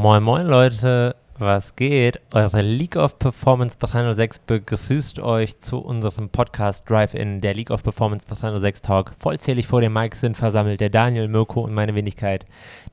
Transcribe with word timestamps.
Moin 0.00 0.22
Moin 0.22 0.46
Leute, 0.46 1.16
was 1.38 1.76
geht? 1.76 2.18
Eure 2.32 2.62
League 2.62 2.96
of 2.96 3.18
Performance 3.18 3.76
306 3.78 4.38
begrüßt 4.38 5.20
euch 5.20 5.60
zu 5.60 5.80
unserem 5.80 6.30
Podcast 6.30 6.88
Drive-In, 6.88 7.42
der 7.42 7.52
League 7.52 7.70
of 7.70 7.82
Performance 7.82 8.24
306 8.26 8.80
Talk. 8.80 9.12
Vollzählig 9.18 9.66
vor 9.66 9.82
dem 9.82 9.92
Mike 9.92 10.16
sind 10.16 10.38
versammelt 10.38 10.80
der 10.80 10.88
Daniel, 10.88 11.28
Mirko 11.28 11.60
und 11.60 11.74
meine 11.74 11.94
Wenigkeit 11.94 12.46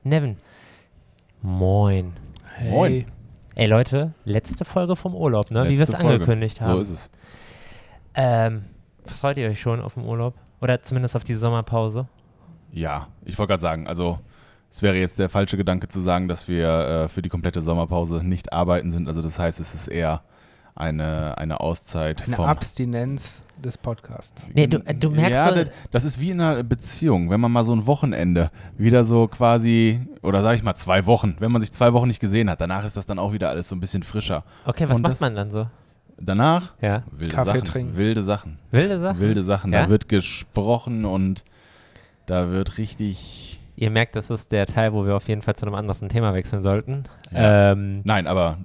Nevin. 0.04 0.36
Moin. 1.40 2.12
Hey. 2.56 2.70
Moin. 2.70 3.06
Ey 3.54 3.66
Leute, 3.66 4.12
letzte 4.26 4.66
Folge 4.66 4.94
vom 4.94 5.14
Urlaub, 5.14 5.50
ne? 5.50 5.62
Letzte 5.62 5.72
Wie 5.72 5.78
wir 5.78 5.88
es 5.88 5.94
angekündigt 5.94 6.60
haben. 6.60 6.74
So 6.74 6.80
ist 6.80 6.90
es. 6.90 7.10
Ähm, 8.14 8.66
freut 9.06 9.38
ihr 9.38 9.48
euch 9.48 9.60
schon 9.60 9.80
auf 9.80 9.94
den 9.94 10.04
Urlaub? 10.04 10.34
Oder 10.60 10.82
zumindest 10.82 11.16
auf 11.16 11.24
die 11.24 11.34
Sommerpause? 11.34 12.08
Ja, 12.72 13.08
ich 13.24 13.38
wollte 13.38 13.52
gerade 13.52 13.62
sagen, 13.62 13.86
also 13.88 14.18
es 14.70 14.82
wäre 14.82 14.96
jetzt 14.96 15.18
der 15.18 15.28
falsche 15.28 15.56
Gedanke 15.56 15.88
zu 15.88 16.00
sagen, 16.00 16.28
dass 16.28 16.46
wir 16.46 16.68
äh, 16.68 17.08
für 17.08 17.22
die 17.22 17.28
komplette 17.28 17.60
Sommerpause 17.60 18.24
nicht 18.24 18.52
arbeiten 18.52 18.90
sind. 18.90 19.08
Also 19.08 19.20
das 19.20 19.38
heißt, 19.38 19.58
es 19.58 19.74
ist 19.74 19.88
eher 19.88 20.22
eine, 20.76 21.36
eine 21.38 21.60
Auszeit. 21.60 22.24
Eine 22.26 22.38
Abstinenz 22.38 23.42
des 23.62 23.76
Podcasts. 23.76 24.46
Nee, 24.54 24.68
du, 24.68 24.78
äh, 24.86 24.94
du 24.94 25.10
merkst 25.10 25.32
ja, 25.32 25.54
so 25.54 25.70
das 25.90 26.04
ist 26.04 26.20
wie 26.20 26.30
in 26.30 26.40
einer 26.40 26.62
Beziehung, 26.62 27.30
wenn 27.30 27.40
man 27.40 27.52
mal 27.52 27.64
so 27.64 27.74
ein 27.74 27.86
Wochenende 27.86 28.50
wieder 28.78 29.04
so 29.04 29.26
quasi, 29.26 30.00
oder 30.22 30.42
sage 30.42 30.56
ich 30.56 30.62
mal 30.62 30.74
zwei 30.74 31.04
Wochen, 31.06 31.36
wenn 31.40 31.52
man 31.52 31.60
sich 31.60 31.72
zwei 31.72 31.92
Wochen 31.92 32.06
nicht 32.06 32.20
gesehen 32.20 32.48
hat, 32.48 32.60
danach 32.60 32.84
ist 32.84 32.96
das 32.96 33.06
dann 33.06 33.18
auch 33.18 33.32
wieder 33.32 33.50
alles 33.50 33.68
so 33.68 33.76
ein 33.76 33.80
bisschen 33.80 34.02
frischer. 34.02 34.44
Okay, 34.64 34.88
was 34.88 34.96
Und 34.96 35.02
macht 35.02 35.20
man 35.20 35.34
dann 35.34 35.50
so? 35.50 35.66
Danach? 36.18 36.74
Ja. 36.80 37.02
Wilde 37.10 37.34
Kaffee 37.34 37.58
Sachen. 37.58 37.64
trinken. 37.64 37.96
Wilde 37.96 38.22
Sachen. 38.22 38.58
Wilde 38.70 39.00
Sachen? 39.00 39.20
Wilde 39.20 39.42
Sachen. 39.42 39.72
Ja? 39.72 39.84
Da 39.84 39.90
wird 39.90 40.08
gesprochen 40.08 41.04
und 41.04 41.44
da 42.26 42.50
wird 42.50 42.78
richtig 42.78 43.59
Ihr 43.80 43.88
merkt, 43.88 44.14
das 44.14 44.28
ist 44.28 44.52
der 44.52 44.66
Teil, 44.66 44.92
wo 44.92 45.06
wir 45.06 45.16
auf 45.16 45.26
jeden 45.26 45.40
Fall 45.40 45.56
zu 45.56 45.64
einem 45.64 45.74
anderen 45.74 46.10
Thema 46.10 46.34
wechseln 46.34 46.62
sollten. 46.62 47.04
Ja. 47.32 47.72
Ähm, 47.72 48.02
Nein, 48.04 48.26
aber 48.26 48.58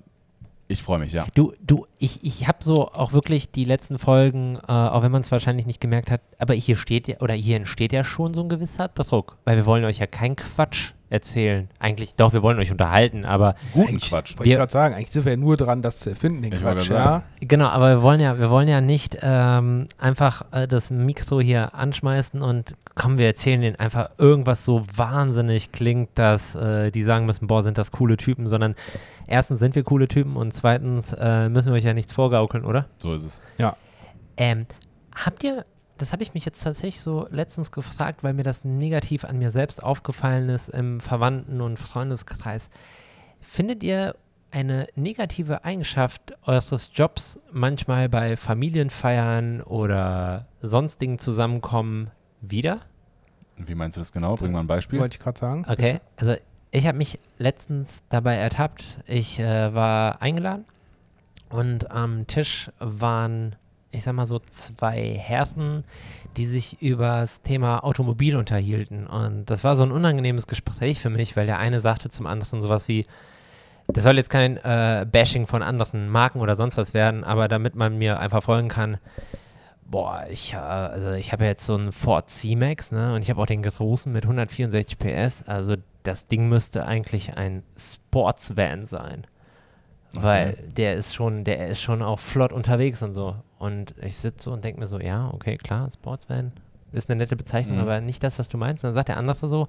ich 0.68 0.84
freue 0.84 1.00
mich, 1.00 1.14
ja. 1.14 1.26
Du, 1.34 1.54
du, 1.66 1.88
ich, 1.98 2.22
ich 2.22 2.50
habe 2.50 2.58
so 2.62 2.92
auch 2.92 3.14
wirklich 3.14 3.50
die 3.50 3.64
letzten 3.64 3.98
Folgen, 3.98 4.58
äh, 4.68 4.72
auch 4.74 5.04
wenn 5.04 5.14
man 5.14 5.22
es 5.22 5.32
wahrscheinlich 5.32 5.66
nicht 5.66 5.80
gemerkt 5.80 6.12
hat, 6.12 6.20
aber 6.38 6.54
hier 6.54 6.76
steht 6.76 7.08
ja, 7.08 7.22
oder 7.22 7.34
hier 7.34 7.56
entsteht 7.56 7.94
ja 7.94 8.04
schon 8.04 8.34
so 8.34 8.42
ein 8.42 8.50
gewisser 8.50 8.90
Druck, 8.90 9.38
weil 9.46 9.56
wir 9.56 9.66
wollen 9.66 9.86
euch 9.86 10.00
ja 10.00 10.06
keinen 10.06 10.36
Quatsch 10.36 10.95
erzählen. 11.10 11.70
Eigentlich, 11.80 12.16
doch, 12.16 12.34
wir 12.34 12.42
wollen 12.42 12.58
euch 12.60 12.72
unterhalten, 12.72 13.26
aber. 13.26 13.56
Guten 13.74 14.00
Quatsch. 14.00 14.38
Wollte 14.38 14.50
ich 14.50 14.56
gerade 14.56 14.72
sagen, 14.72 14.96
eigentlich 14.96 15.12
sind 15.12 15.26
wir 15.26 15.34
ja 15.34 15.38
nur 15.38 15.58
dran, 15.58 15.82
das 15.82 16.00
zu 16.00 16.10
erfinden, 16.10 16.42
den 16.42 16.54
ich 16.54 16.62
Quatsch, 16.62 16.90
ja. 16.90 17.24
Genau, 17.42 17.68
aber 17.68 17.90
wir 17.90 18.02
wollen 18.02 18.20
ja, 18.20 18.40
wir 18.40 18.50
wollen 18.50 18.68
ja 18.68 18.82
nicht 18.82 19.18
ähm, 19.22 19.88
einfach 19.98 20.46
äh, 20.52 20.68
das 20.68 20.90
Mikro 20.90 21.40
hier 21.40 21.76
anschmeißen 21.76 22.42
und 22.42 22.76
komm, 22.96 23.18
wir 23.18 23.28
erzählen 23.28 23.62
denen 23.62 23.76
einfach 23.76 24.10
irgendwas 24.18 24.66
so 24.66 24.84
wahnsinnig 24.96 25.72
klingt, 25.72 26.10
dass 26.16 26.56
äh, 26.56 26.92
die 26.92 27.04
sagen 27.04 27.26
müssen, 27.26 27.48
boah, 27.48 27.62
sind 27.62 27.78
das 27.78 27.92
coole 27.92 28.18
Typen, 28.18 28.48
sondern 28.48 28.76
erstens 29.28 29.60
sind 29.60 29.76
wir 29.76 29.84
coole 29.84 30.08
Typen 30.08 30.36
und 30.38 30.54
zweitens 30.54 31.14
äh, 31.14 31.50
müssen 31.50 31.72
wir 31.72 31.78
euch 31.78 31.84
ja 31.84 31.94
nichts 31.94 32.14
vorgaukeln, 32.14 32.66
oder? 32.66 32.88
So 32.98 33.14
ist 33.14 33.24
es. 33.24 33.42
Ja. 33.58 33.76
Ähm, 34.38 34.66
habt 35.14 35.44
ihr, 35.44 35.66
das 35.98 36.12
habe 36.12 36.24
ich 36.24 36.34
mich 36.34 36.46
jetzt 36.46 36.64
tatsächlich 36.64 37.02
so 37.02 37.28
letztens 37.30 37.72
gefragt, 37.72 38.24
weil 38.24 38.34
mir 38.34 38.44
das 38.44 38.64
negativ 38.64 39.24
an 39.24 39.38
mir 39.38 39.52
selbst 39.52 39.82
aufgefallen 39.82 40.50
ist 40.50 40.70
im 40.70 41.00
Verwandten- 41.00 41.62
und 41.62 41.78
Freundeskreis. 41.80 42.70
Findet 43.40 43.84
ihr 43.84 44.16
eine 44.52 44.88
negative 44.96 45.66
Eigenschaft 45.66 46.34
eures 46.44 46.90
Jobs 46.94 47.40
manchmal 47.52 48.10
bei 48.10 48.38
Familienfeiern 48.38 49.62
oder 49.62 50.48
sonstigen 50.62 51.20
Zusammenkommen 51.20 52.12
wieder? 52.42 52.82
Wie 53.58 53.76
meinst 53.76 53.98
du 53.98 54.02
das 54.02 54.12
genau? 54.12 54.36
Bring 54.36 54.52
mal 54.52 54.62
ein 54.62 54.68
Beispiel. 54.68 55.00
Wollte 55.00 55.18
ich 55.18 55.24
gerade 55.24 55.40
sagen. 55.40 55.66
Okay, 55.68 56.00
bitte. 56.18 56.32
also 56.32 56.42
ich 56.72 56.88
habe 56.88 56.98
mich 56.98 57.20
letztens 57.38 58.04
dabei 58.10 58.36
ertappt. 58.36 59.00
Ich 59.08 59.40
äh, 59.40 59.74
war 59.74 60.22
eingeladen 60.22 60.66
und 61.50 61.92
am 61.92 62.28
Tisch 62.28 62.72
waren, 62.80 63.56
ich 63.96 64.04
sag 64.04 64.14
mal 64.14 64.28
so, 64.28 64.40
zwei 64.40 65.18
Herren, 65.18 65.84
die 66.38 66.46
sich 66.46 66.82
über 66.82 67.22
das 67.22 67.42
Thema 67.42 67.84
Automobil 67.84 68.36
unterhielten. 68.36 69.08
Und 69.08 69.46
das 69.46 69.64
war 69.64 69.76
so 69.76 69.84
ein 69.84 69.92
unangenehmes 69.92 70.48
Gespräch 70.48 71.00
für 71.00 71.10
mich, 71.10 71.36
weil 71.38 71.46
der 71.46 71.60
eine 71.60 71.80
sagte 71.80 72.10
zum 72.10 72.28
anderen 72.28 72.62
sowas 72.62 72.88
wie, 72.88 73.06
das 73.88 74.04
soll 74.04 74.18
jetzt 74.18 74.30
kein 74.30 74.58
äh, 74.58 75.06
Bashing 75.10 75.48
von 75.48 75.62
anderen 75.62 76.10
Marken 76.10 76.40
oder 76.40 76.56
sonst 76.56 76.78
was 76.78 76.94
werden, 76.94 77.24
aber 77.24 77.48
damit 77.48 77.76
man 77.76 77.98
mir 77.98 78.20
einfach 78.20 78.44
folgen 78.44 78.68
kann, 78.68 78.98
boah, 79.86 80.26
ich, 80.30 80.54
äh, 80.54 80.58
also 80.58 81.12
ich 81.12 81.32
habe 81.32 81.44
ja 81.44 81.52
jetzt 81.52 81.66
so 81.66 81.76
einen 81.76 81.92
Ford 81.92 82.30
C-Max, 82.30 82.92
ne, 82.92 83.14
und 83.14 83.22
ich 83.22 83.30
habe 83.30 83.42
auch 83.42 83.46
den 83.46 83.62
großen 83.62 84.12
mit 84.12 84.24
164 84.24 84.98
PS, 84.98 85.44
also 85.48 85.76
das 86.04 86.28
Ding 86.28 86.50
müsste 86.50 86.86
eigentlich 86.86 87.38
ein 87.38 87.64
Sportsvan 87.78 88.88
sein. 88.88 89.28
Okay. 90.18 90.26
Weil 90.26 90.58
der 90.76 90.96
ist 90.96 91.14
schon, 91.14 91.44
der 91.44 91.68
ist 91.68 91.82
schon 91.82 92.02
auch 92.02 92.20
flott 92.20 92.54
unterwegs 92.54 93.02
und 93.02 93.14
so. 93.14 93.36
Und 93.58 93.96
ich 94.02 94.18
sitze 94.18 94.46
so 94.46 94.52
und 94.52 94.64
denke 94.64 94.80
mir 94.80 94.88
so, 94.88 95.00
ja, 95.00 95.30
okay, 95.34 95.58
klar, 95.58 95.90
Sportsvan 95.92 96.52
ist 96.92 97.10
eine 97.10 97.18
nette 97.18 97.36
Bezeichnung, 97.36 97.78
mhm. 97.78 97.84
aber 97.84 98.02
nicht 98.02 98.24
das, 98.24 98.40
was 98.40 98.48
du 98.48 98.58
meinst. 98.58 98.84
Und 98.84 98.90
dann 98.90 98.94
sagt 98.94 99.10
der 99.10 99.18
andere 99.18 99.48
so, 99.48 99.68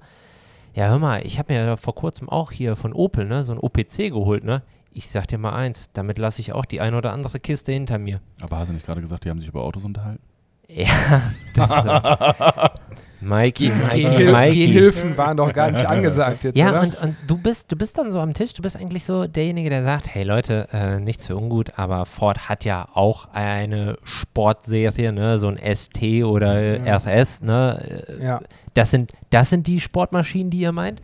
ja, 0.73 0.87
hör 0.89 0.99
mal, 0.99 1.25
ich 1.25 1.39
habe 1.39 1.53
mir 1.53 1.77
vor 1.77 1.95
kurzem 1.95 2.29
auch 2.29 2.51
hier 2.51 2.75
von 2.75 2.93
Opel, 2.93 3.25
ne, 3.25 3.43
so 3.43 3.51
ein 3.53 3.59
OPC 3.59 4.09
geholt, 4.09 4.43
ne? 4.43 4.61
Ich 4.93 5.09
sag 5.09 5.27
dir 5.27 5.37
mal 5.37 5.53
eins, 5.53 5.91
damit 5.93 6.17
lasse 6.17 6.41
ich 6.41 6.53
auch 6.53 6.65
die 6.65 6.81
eine 6.81 6.97
oder 6.97 7.13
andere 7.13 7.39
Kiste 7.39 7.71
hinter 7.71 7.97
mir. 7.97 8.21
Aber 8.41 8.57
hast 8.57 8.69
du 8.69 8.73
nicht 8.73 8.85
gerade 8.85 9.01
gesagt, 9.01 9.25
die 9.25 9.29
haben 9.29 9.39
sich 9.39 9.49
über 9.49 9.63
Autos 9.63 9.83
unterhalten? 9.85 10.21
Ja, 10.67 11.21
das, 11.55 11.69
äh, 11.69 12.69
Mikey, 13.19 13.69
Mikey, 13.69 14.31
Mikey. 14.31 14.67
Gehilfen 14.67 15.17
waren 15.17 15.37
doch 15.37 15.51
gar 15.51 15.71
nicht 15.71 15.89
angesagt 15.89 16.43
jetzt, 16.43 16.57
Ja, 16.57 16.69
oder? 16.69 16.81
Und, 16.81 17.01
und 17.01 17.15
du 17.25 17.37
bist, 17.37 17.71
du 17.71 17.75
bist 17.75 17.97
dann 17.97 18.11
so 18.11 18.19
am 18.19 18.33
Tisch, 18.33 18.53
du 18.53 18.61
bist 18.61 18.75
eigentlich 18.75 19.03
so 19.03 19.27
derjenige, 19.27 19.69
der 19.69 19.83
sagt, 19.83 20.13
hey 20.13 20.23
Leute, 20.23 20.67
äh, 20.71 20.99
nichts 20.99 21.27
für 21.27 21.35
ungut, 21.35 21.77
aber 21.77 22.05
Ford 22.05 22.49
hat 22.49 22.63
ja 22.65 22.87
auch 22.93 23.29
eine 23.33 23.97
Sportserie, 24.03 25.11
ne, 25.11 25.37
so 25.37 25.47
ein 25.47 25.57
ST 25.57 26.01
oder 26.23 26.77
ja. 26.77 26.97
RS, 26.97 27.41
ne? 27.41 28.05
Äh, 28.19 28.23
ja. 28.23 28.41
Das 28.73 28.91
sind, 28.91 29.13
das 29.31 29.49
sind 29.49 29.65
die 29.65 29.79
Sportmaschinen, 29.79 30.51
die 30.51 30.59
ihr 30.59 30.71
meint. 30.71 31.01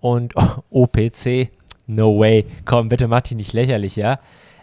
Und 0.00 0.34
oh, 0.36 0.62
OPC, 0.70 1.50
no 1.86 2.18
way, 2.18 2.44
komm, 2.64 2.88
bitte 2.88 3.06
mach 3.06 3.20
die 3.20 3.36
nicht 3.36 3.52
lächerlich, 3.52 3.94
ja. 3.94 4.18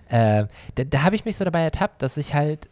Äh, 0.09 0.45
da, 0.75 0.83
da 0.83 1.03
habe 1.03 1.15
ich 1.15 1.23
mich 1.23 1.37
so 1.37 1.45
dabei 1.45 1.61
ertappt, 1.61 2.01
dass 2.01 2.17
ich 2.17 2.33
halt 2.33 2.67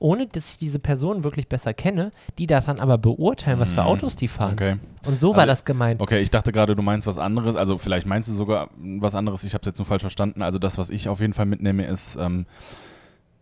ohne 0.00 0.26
dass 0.26 0.52
ich 0.52 0.58
diese 0.58 0.78
Person 0.78 1.22
wirklich 1.22 1.46
besser 1.48 1.74
kenne, 1.74 2.10
die 2.38 2.46
das 2.46 2.64
dann 2.66 2.80
aber 2.80 2.98
beurteilen, 2.98 3.60
was 3.60 3.70
für 3.70 3.82
mhm. 3.82 3.86
Autos 3.86 4.16
die 4.16 4.28
fahren. 4.28 4.54
Okay. 4.54 4.72
Und 5.06 5.20
so 5.20 5.28
also, 5.28 5.36
war 5.36 5.46
das 5.46 5.64
gemeint. 5.64 6.00
Okay, 6.00 6.20
ich 6.20 6.30
dachte 6.30 6.52
gerade, 6.52 6.74
du 6.74 6.82
meinst 6.82 7.06
was 7.06 7.18
anderes. 7.18 7.54
Also 7.54 7.78
vielleicht 7.78 8.06
meinst 8.06 8.28
du 8.28 8.32
sogar 8.32 8.70
was 8.78 9.14
anderes. 9.14 9.44
Ich 9.44 9.52
habe 9.52 9.60
es 9.60 9.66
jetzt 9.66 9.78
nur 9.78 9.86
falsch 9.86 10.02
verstanden. 10.02 10.42
Also 10.42 10.58
das, 10.58 10.78
was 10.78 10.90
ich 10.90 11.08
auf 11.08 11.20
jeden 11.20 11.34
Fall 11.34 11.46
mitnehme, 11.46 11.84
ist, 11.84 12.16
ähm, 12.16 12.46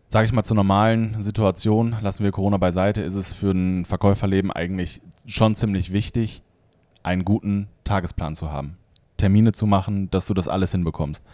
sage 0.09 0.25
ich 0.25 0.33
mal, 0.33 0.43
zur 0.43 0.55
normalen 0.55 1.23
Situation, 1.23 1.95
lassen 2.01 2.25
wir 2.25 2.31
Corona 2.31 2.57
beiseite, 2.57 3.01
ist 3.01 3.15
es 3.15 3.31
für 3.31 3.51
ein 3.51 3.85
Verkäuferleben 3.85 4.51
eigentlich 4.51 5.01
schon 5.25 5.55
ziemlich 5.55 5.93
wichtig, 5.93 6.41
einen 7.03 7.23
guten 7.23 7.69
Tagesplan 7.85 8.35
zu 8.35 8.51
haben. 8.51 8.77
Termine 9.15 9.53
zu 9.53 9.65
machen, 9.65 10.11
dass 10.11 10.25
du 10.25 10.33
das 10.33 10.49
alles 10.49 10.73
hinbekommst. 10.73 11.25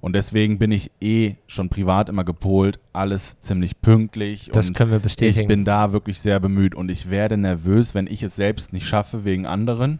Und 0.00 0.14
deswegen 0.14 0.58
bin 0.58 0.72
ich 0.72 0.90
eh 1.00 1.34
schon 1.46 1.68
privat 1.68 2.08
immer 2.08 2.24
gepolt, 2.24 2.78
alles 2.92 3.38
ziemlich 3.40 3.80
pünktlich. 3.82 4.50
Das 4.52 4.72
können 4.72 4.92
wir 4.92 4.98
bestätigen. 4.98 5.42
Ich 5.42 5.46
bin 5.46 5.64
da 5.64 5.92
wirklich 5.92 6.20
sehr 6.20 6.40
bemüht 6.40 6.74
und 6.74 6.90
ich 6.90 7.10
werde 7.10 7.36
nervös, 7.36 7.94
wenn 7.94 8.06
ich 8.06 8.22
es 8.22 8.34
selbst 8.34 8.72
nicht 8.72 8.86
schaffe 8.86 9.24
wegen 9.24 9.46
anderen. 9.46 9.98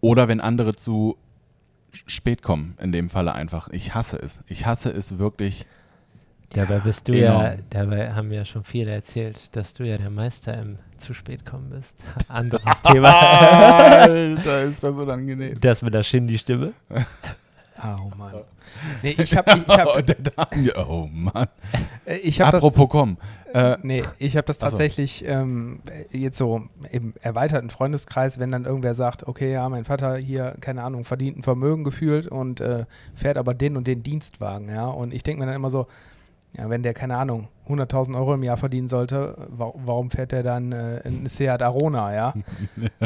Oder 0.00 0.26
wenn 0.28 0.40
andere 0.40 0.74
zu 0.74 1.16
spät 2.06 2.42
kommen, 2.42 2.76
in 2.80 2.90
dem 2.90 3.10
Falle 3.10 3.34
einfach. 3.34 3.68
Ich 3.68 3.94
hasse 3.94 4.16
es. 4.16 4.42
Ich 4.46 4.66
hasse 4.66 4.90
es 4.90 5.18
wirklich. 5.18 5.66
Dabei 6.52 6.80
bist 6.80 7.06
du 7.06 7.12
enorm. 7.12 7.42
ja, 7.42 7.54
dabei 7.70 8.12
haben 8.12 8.32
ja 8.32 8.44
schon 8.44 8.64
viele 8.64 8.90
erzählt, 8.90 9.54
dass 9.54 9.74
du 9.74 9.84
ja 9.84 9.98
der 9.98 10.10
Meister 10.10 10.58
im 10.58 10.78
zu 11.00 11.14
spät 11.14 11.46
kommen 11.46 11.70
bist. 11.70 11.96
Anderes 12.28 12.82
Thema. 12.82 13.08
Alter, 13.18 14.62
ist 14.64 14.82
das 14.82 14.96
unangenehm. 14.96 15.54
Das 15.60 15.82
mit 15.82 15.94
der 15.94 16.02
Shindy-Stimme. 16.02 16.72
Oh 17.82 18.10
Mann. 18.16 18.34
Nee, 19.02 19.16
ich 19.18 19.36
habe 19.36 19.52
ich 19.56 19.68
hab, 19.68 20.86
oh, 20.88 21.08
Mann. 21.12 21.48
Äh, 22.04 22.16
ich 22.16 22.40
hab 22.40 22.54
Apropos 22.54 22.88
das, 22.88 22.88
komm. 22.90 23.16
Äh, 23.52 23.78
nee, 23.82 24.04
ich 24.18 24.36
habe 24.36 24.46
das 24.46 24.58
tatsächlich 24.58 25.24
ähm, 25.26 25.80
jetzt 26.10 26.38
so 26.38 26.62
im 26.90 27.14
erweiterten 27.20 27.70
Freundeskreis, 27.70 28.38
wenn 28.38 28.50
dann 28.52 28.64
irgendwer 28.64 28.94
sagt, 28.94 29.26
okay, 29.26 29.52
ja, 29.52 29.68
mein 29.68 29.84
Vater 29.84 30.16
hier, 30.16 30.56
keine 30.60 30.82
Ahnung, 30.82 31.04
verdient 31.04 31.38
ein 31.38 31.42
Vermögen 31.42 31.84
gefühlt 31.84 32.26
und 32.26 32.60
äh, 32.60 32.84
fährt 33.14 33.38
aber 33.38 33.54
den 33.54 33.76
und 33.76 33.86
den 33.86 34.02
Dienstwagen, 34.02 34.68
ja. 34.68 34.86
Und 34.86 35.12
ich 35.14 35.22
denke 35.22 35.40
mir 35.40 35.46
dann 35.46 35.56
immer 35.56 35.70
so, 35.70 35.86
Ja, 36.56 36.68
wenn 36.68 36.82
der, 36.82 36.94
keine 36.94 37.16
Ahnung, 37.16 37.48
100.000 37.70 38.16
Euro 38.16 38.34
im 38.34 38.42
Jahr 38.42 38.56
verdienen 38.56 38.88
sollte, 38.88 39.36
wa 39.48 39.72
warum 39.74 40.10
fährt 40.10 40.32
der 40.32 40.42
dann 40.42 40.72
äh, 40.72 41.00
in 41.00 41.26
Seat 41.26 41.62
Arona, 41.62 42.14
ja? 42.14 42.34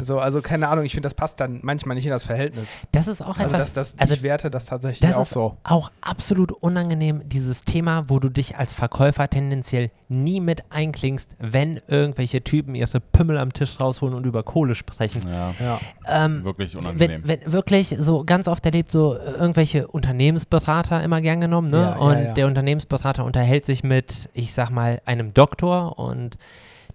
so, 0.03 0.19
also 0.19 0.41
keine 0.41 0.69
Ahnung, 0.69 0.85
ich 0.85 0.93
finde, 0.93 1.07
das 1.07 1.15
passt 1.15 1.41
dann 1.41 1.61
manchmal 1.63 1.95
nicht 1.97 2.07
in 2.07 2.11
das 2.11 2.25
Verhältnis. 2.25 2.87
Das 2.93 3.07
ist 3.09 3.23
auch 3.23 3.39
Also 3.39 3.55
etwas, 3.55 3.73
das, 3.73 3.93
das, 3.93 3.99
also 3.99 4.15
ich 4.15 4.23
werte 4.23 4.51
das 4.51 4.67
tatsächlich 4.67 5.01
das 5.09 5.17
auch 5.17 5.23
ist 5.23 5.33
so. 5.33 5.57
auch 5.65 5.91
absolut 6.01 6.53
unangenehm, 6.53 7.23
dieses 7.27 7.63
Thema, 7.65 8.09
wo 8.09 8.19
du 8.19 8.29
dich 8.29 8.57
als 8.57 8.75
Verkäufer 8.75 9.29
tendenziell 9.29 9.91
nie 10.09 10.41
mit 10.41 10.65
einklingst, 10.71 11.37
wenn 11.39 11.81
irgendwelche 11.89 12.43
Typen 12.43 12.75
ihre 12.75 13.01
Pimmel 13.01 13.39
am 13.39 13.53
Tisch 13.53 13.81
rausholen 13.81 14.15
und 14.15 14.27
über 14.27 14.43
Kohle 14.43 14.75
sprechen. 14.75 15.23
Ja, 15.29 15.55
Ja. 15.61 15.81
Ähm, 16.07 16.45
wirklich 16.45 16.77
unangenehm. 16.77 17.23
wenn, 17.25 17.41
wenn 17.43 17.53
wirklich 17.53 17.97
so 17.99 18.25
ganz 18.25 18.49
oft 18.49 18.65
erlebt, 18.67 18.91
so 18.91 19.15
äh, 19.15 19.31
irgendwelche 19.33 19.89
Unternehmensberater 19.89 21.03
immer 21.03 21.21
gern 21.21 21.41
genommen, 21.41 21.71
ne? 21.71 21.79
Ja, 21.79 21.91
ja, 21.91 21.97
und 21.97 22.25
ja. 22.25 22.33
der 22.35 22.47
Unternehmensberater 22.47 23.25
unterhält 23.25 23.67
sich 23.67 23.83
mit, 23.85 24.29
ich 24.33 24.53
sag 24.55 24.71
mal, 24.71 25.01
einem 25.05 25.35
Doktor 25.35 25.99
und 25.99 26.39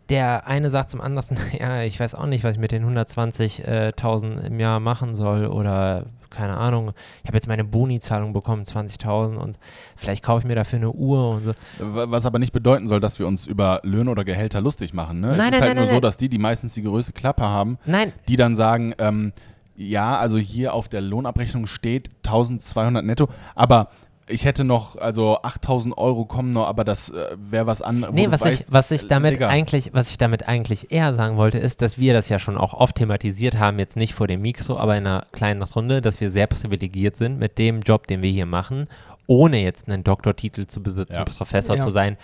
der 0.10 0.48
eine 0.48 0.70
sagt 0.70 0.90
zum 0.90 1.02
anderen, 1.02 1.38
ja, 1.60 1.84
ich 1.84 2.00
weiß 2.00 2.16
auch 2.16 2.26
nicht, 2.26 2.44
was 2.44 2.56
ich 2.56 2.62
mit 2.62 2.72
den 2.72 2.86
120.000 2.86 4.42
im 4.42 4.60
Jahr 4.60 4.80
machen 4.80 5.16
soll 5.16 5.46
oder 5.46 6.06
keine 6.30 6.58
Ahnung, 6.58 6.94
ich 7.24 7.28
habe 7.28 7.38
jetzt 7.38 7.48
meine 7.48 7.64
Boni-Zahlung 7.64 8.34
bekommen, 8.34 8.64
20.000 8.64 9.38
und 9.38 9.58
vielleicht 9.96 10.24
kaufe 10.24 10.42
ich 10.42 10.48
mir 10.48 10.56
dafür 10.56 10.78
eine 10.78 10.92
Uhr 10.92 11.30
und 11.30 11.44
so. 11.44 11.54
Was 11.80 12.28
aber 12.28 12.38
nicht 12.38 12.54
bedeuten 12.54 12.88
soll, 12.88 13.00
dass 13.00 13.18
wir 13.18 13.26
uns 13.26 13.48
über 13.48 13.80
Löhne 13.84 14.12
oder 14.12 14.24
Gehälter 14.24 14.62
lustig 14.62 14.94
machen. 14.94 15.22
Ne? 15.22 15.36
Nein, 15.36 15.40
es 15.40 15.46
ist 15.46 15.52
nein, 15.52 15.62
halt 15.62 15.76
nein, 15.76 15.86
nur 15.86 15.96
so, 15.96 16.00
dass 16.00 16.18
die, 16.18 16.30
die 16.30 16.38
meistens 16.38 16.76
die 16.76 16.84
größte 16.84 17.14
Klappe 17.14 17.44
haben, 17.44 17.80
die 18.28 18.36
dann 18.36 18.56
sagen, 18.56 18.94
ähm, 19.00 19.34
ja, 19.76 20.20
also 20.20 20.38
hier 20.38 20.74
auf 20.74 20.90
der 20.90 21.02
Lohnabrechnung 21.02 21.66
steht 21.66 22.10
1200 22.26 23.04
netto, 23.04 23.30
aber 23.56 23.90
ich 24.30 24.46
hätte 24.46 24.64
noch, 24.64 24.96
also 24.96 25.40
8000 25.42 25.98
Euro 25.98 26.26
kommen 26.26 26.52
noch, 26.52 26.68
aber 26.68 26.84
das 26.84 27.10
äh, 27.10 27.36
wäre 27.38 27.68
was 27.68 27.82
anderes. 27.82 28.14
Nee, 28.14 28.28
was, 28.30 28.46
ich, 28.46 28.66
was 28.70 28.92
ich 28.92 29.04
äh, 29.04 29.08
damit 29.08 29.36
Digga. 29.36 29.50
eigentlich, 29.50 29.94
was 29.94 30.10
ich 30.12 30.18
damit 30.18 30.48
eigentlich 30.48 30.92
eher 30.92 31.14
sagen 31.14 31.36
wollte, 31.38 31.58
ist, 31.58 31.82
dass 31.82 31.98
wir 31.98 32.14
das 32.14 32.30
ja 32.30 32.40
schon 32.40 32.58
auch 32.58 32.74
oft 32.74 32.96
thematisiert 32.96 33.58
haben, 33.58 33.80
jetzt 33.80 33.96
nicht 33.96 34.14
vor 34.14 34.28
dem 34.28 34.42
Mikro, 34.42 34.78
aber 34.78 34.96
in 34.98 35.06
einer 35.08 35.26
kleinen 35.32 35.62
Runde, 35.64 36.02
dass 36.02 36.22
wir 36.22 36.30
sehr 36.30 36.48
privilegiert 36.48 37.18
sind 37.18 37.40
mit 37.40 37.58
dem 37.58 37.82
Job, 37.82 38.08
den 38.08 38.22
wir 38.22 38.32
hier 38.32 38.46
machen, 38.46 38.88
ohne 39.28 39.62
jetzt 39.62 39.88
einen 39.90 40.04
Doktortitel 40.04 40.68
zu 40.68 40.82
besitzen, 40.82 41.18
Ja. 41.18 41.26
Professor 41.26 41.76
Ja. 41.76 41.84
zu 41.84 41.90
sein, 41.92 42.18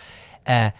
äh, 0.45 0.71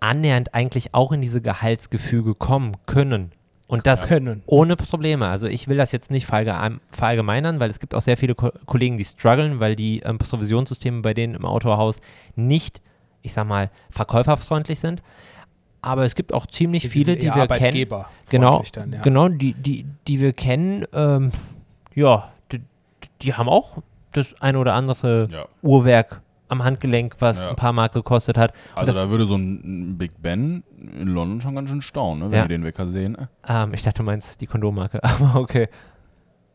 annähernd 0.00 0.54
eigentlich 0.54 0.94
auch 0.94 1.10
in 1.12 1.20
diese 1.20 1.40
Gehaltsgefüge 1.40 2.34
kommen 2.34 2.76
können. 2.86 3.32
Und 3.68 3.86
das 3.86 4.06
Können. 4.08 4.42
ohne 4.46 4.76
Probleme. 4.76 5.26
Also 5.28 5.46
ich 5.46 5.68
will 5.68 5.76
das 5.76 5.92
jetzt 5.92 6.10
nicht 6.10 6.26
verallgemein- 6.26 6.80
verallgemeinern, 6.90 7.60
weil 7.60 7.68
es 7.70 7.78
gibt 7.78 7.94
auch 7.94 8.00
sehr 8.00 8.16
viele 8.16 8.34
Ko 8.34 8.50
Kollegen, 8.66 8.96
die 8.96 9.04
strugglen, 9.04 9.60
weil 9.60 9.76
die 9.76 10.00
ähm, 10.00 10.18
Provisionssysteme 10.18 11.02
bei 11.02 11.12
denen 11.14 11.34
im 11.34 11.44
Autohaus 11.44 12.00
nicht, 12.34 12.80
ich 13.22 13.34
sag 13.34 13.46
mal, 13.46 13.70
verkäuferfreundlich 13.90 14.80
sind. 14.80 15.02
Aber 15.82 16.04
es 16.04 16.14
gibt 16.14 16.32
auch 16.34 16.46
ziemlich 16.46 16.82
Die 16.82 16.88
viele, 16.88 17.16
die 17.16 17.26
wir 17.26 17.32
kennen. 17.46 17.52
Arbeitgeber 17.52 18.08
Genau, 18.30 18.64
Dann, 18.72 18.92
ja. 18.94 19.00
genau, 19.02 19.28
die, 19.28 19.52
die, 19.52 19.84
die 20.08 20.20
wir 20.20 20.32
kennen, 20.32 20.84
ähm, 20.92 21.30
ja, 21.94 22.32
die, 22.50 22.62
die 23.22 23.34
haben 23.34 23.48
auch 23.48 23.76
das 24.12 24.34
eine 24.40 24.58
oder 24.58 24.74
andere 24.74 25.28
Ja. 25.30 25.44
Uhrwerk 25.62 26.22
am 26.48 26.64
Handgelenk, 26.64 27.16
was 27.18 27.42
Ja. 27.42 27.50
ein 27.50 27.56
paar 27.56 27.72
Mark 27.72 27.92
gekostet 27.92 28.36
hat. 28.38 28.52
Und 28.52 28.78
Also 28.78 28.92
das- 28.92 28.96
da 29.04 29.10
würde 29.10 29.26
so 29.26 29.36
ein 29.36 29.96
Big 29.98 30.20
Ben 30.22 30.62
in 31.00 31.08
London 31.08 31.40
schon 31.40 31.54
ganz 31.54 31.68
schön 31.70 31.82
staunen, 31.82 32.20
ne, 32.24 32.30
wenn 32.30 32.38
Ja. 32.38 32.44
wir 32.44 32.48
den 32.48 32.64
Wecker 32.64 32.86
sehen. 32.88 33.16
Äh, 33.16 33.26
Ähm, 33.48 33.74
ich 33.74 33.82
dachte, 33.82 33.98
du 33.98 34.02
meinst 34.04 34.40
die 34.40 34.46
Kondommarke, 34.46 35.02
aber 35.04 35.40
okay. 35.40 35.68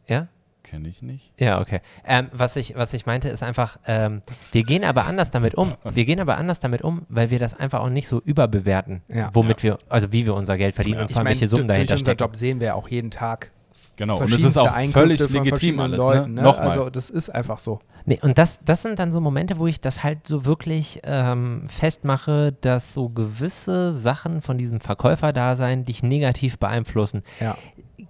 Ja? 0.07 0.27
Kenne 0.63 0.87
ich 0.87 1.01
nicht. 1.01 1.31
Ja, 1.37 1.59
okay. 1.59 1.81
Ähm, 2.05 2.27
was, 2.31 2.55
ich, 2.55 2.75
was 2.75 2.93
ich 2.93 3.05
meinte, 3.05 3.27
ist 3.29 3.43
einfach, 3.43 3.77
ähm, 3.85 4.21
wir 4.53 4.63
gehen 4.63 4.83
aber 4.85 5.05
anders 5.05 5.29
damit 5.29 5.55
um. 5.55 5.73
Wir 5.83 6.05
gehen 6.05 6.19
aber 6.19 6.37
anders 6.37 6.59
damit 6.61 6.81
um, 6.83 7.01
weil 7.09 7.29
wir 7.31 7.37
das 7.37 7.59
einfach 7.59 7.81
auch 7.81 7.89
nicht 7.89 8.07
so 8.07 8.21
überbewerten, 8.23 9.01
Ja. 9.09 9.29
womit 9.33 9.61
wir, 9.61 9.77
also 9.89 10.11
wie 10.13 10.25
wir 10.25 10.33
unser 10.33 10.57
Geld 10.57 10.75
verdienen 10.75 10.97
Ja. 10.97 11.01
und 11.03 11.11
vor 11.11 11.19
allem, 11.19 11.27
welche 11.27 11.47
Summen 11.47 11.67
dahinter 11.67 11.93
unser 11.93 12.05
stecken. 12.05 12.19
Job 12.19 12.35
sehen 12.37 12.59
wir 12.61 12.75
auch 12.75 12.87
jeden 12.87 13.11
Tag 13.11 13.51
Genau, 13.97 14.19
und 14.19 14.31
es 14.31 14.41
ist 14.41 14.57
auch 14.57 14.73
völlig 14.91 15.19
legitim 15.29 15.79
alles. 15.79 15.97
Leuten. 15.99 16.33
ne? 16.33 16.41
Ne? 16.41 16.47
Nochmal. 16.47 16.69
Also 16.69 16.89
das 16.89 17.09
ist 17.11 17.29
einfach 17.29 17.59
so. 17.59 17.79
Nee, 18.05 18.19
und 18.21 18.37
das, 18.37 18.59
das 18.65 18.81
sind 18.81 18.99
dann 18.99 19.11
so 19.11 19.21
Momente, 19.21 19.59
wo 19.59 19.67
ich 19.67 19.79
das 19.79 20.03
halt 20.03 20.27
so 20.27 20.45
wirklich 20.45 20.99
ähm, 21.03 21.63
festmache, 21.67 22.53
dass 22.61 22.93
so 22.93 23.09
gewisse 23.09 23.91
Sachen 23.93 24.41
von 24.41 24.57
diesem 24.57 24.79
Verkäuferdasein 24.81 25.85
dich 25.85 26.03
negativ 26.03 26.57
beeinflussen. 26.59 27.23
Ja. 27.39 27.57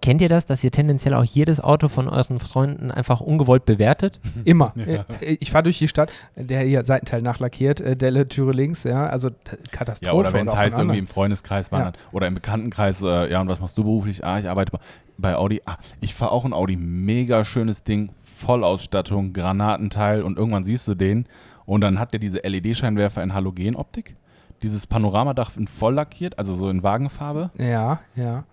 Kennt 0.02 0.22
ihr 0.22 0.28
das, 0.28 0.46
dass 0.46 0.62
ihr 0.64 0.72
tendenziell 0.72 1.14
auch 1.14 1.24
jedes 1.24 1.62
Auto 1.62 1.88
von 1.88 2.10
euren 2.10 2.40
Freunden 2.40 2.92
einfach 2.92 3.22
ungewollt 3.22 3.66
bewertet? 3.66 4.20
Immer. 4.44 4.74
Äh, 4.76 5.04
Ich 5.40 5.52
fahre 5.52 5.64
durch 5.64 5.78
die 5.78 5.88
Stadt, 5.88 6.12
der 6.36 6.62
hier 6.62 6.84
Seitenteil 6.84 7.22
nachlackiert, 7.22 7.80
äh, 7.80 7.96
Delle, 7.96 8.28
Türe 8.28 8.52
links, 8.52 8.84
ja, 8.84 9.06
also 9.08 9.30
Katastrophe. 9.72 10.12
Ja, 10.12 10.18
oder 10.20 10.34
wenn 10.34 10.48
es 10.48 10.56
heißt, 10.56 10.78
irgendwie 10.78 11.00
im 11.00 11.08
Freundeskreis 11.08 11.68
Ja. 11.68 11.78
wandern 11.78 11.94
oder 12.12 12.28
im 12.28 12.34
Bekanntenkreis, 12.34 13.02
äh, 13.02 13.32
ja, 13.32 13.40
und 13.40 13.48
was 13.48 13.60
machst 13.62 13.78
du 13.78 13.84
beruflich? 13.84 14.26
Ah, 14.26 14.40
ich 14.40 14.50
arbeite 14.50 14.72
bei- 14.74 14.80
bei 15.16 15.36
Audi. 15.36 15.62
Ah, 15.66 15.78
ich 16.02 16.14
fahre 16.16 16.32
auch 16.32 16.44
ein 16.44 16.54
Audi. 16.54 16.76
Mega 16.76 17.46
schönes 17.46 17.84
Ding, 17.84 18.10
Vollausstattung, 18.44 19.34
Granatenteil 19.34 20.22
und 20.22 20.38
irgendwann 20.38 20.64
siehst 20.64 20.88
du 20.88 20.96
den 20.96 21.26
und 21.66 21.82
dann 21.82 22.00
hat 22.00 22.12
der 22.12 22.20
diese 22.20 22.40
LED-Scheinwerfer 22.40 23.24
in 23.24 23.34
Halogenoptik. 23.34 24.16
Dieses 24.62 24.88
Panoramadach 24.88 25.56
in 25.58 25.68
voll 25.68 25.94
lackiert, 25.96 26.38
also 26.38 26.54
so 26.54 26.70
in 26.70 26.84
Wagenfarbe. 26.84 27.50
Ja, 27.58 28.00
ja. 28.16 28.44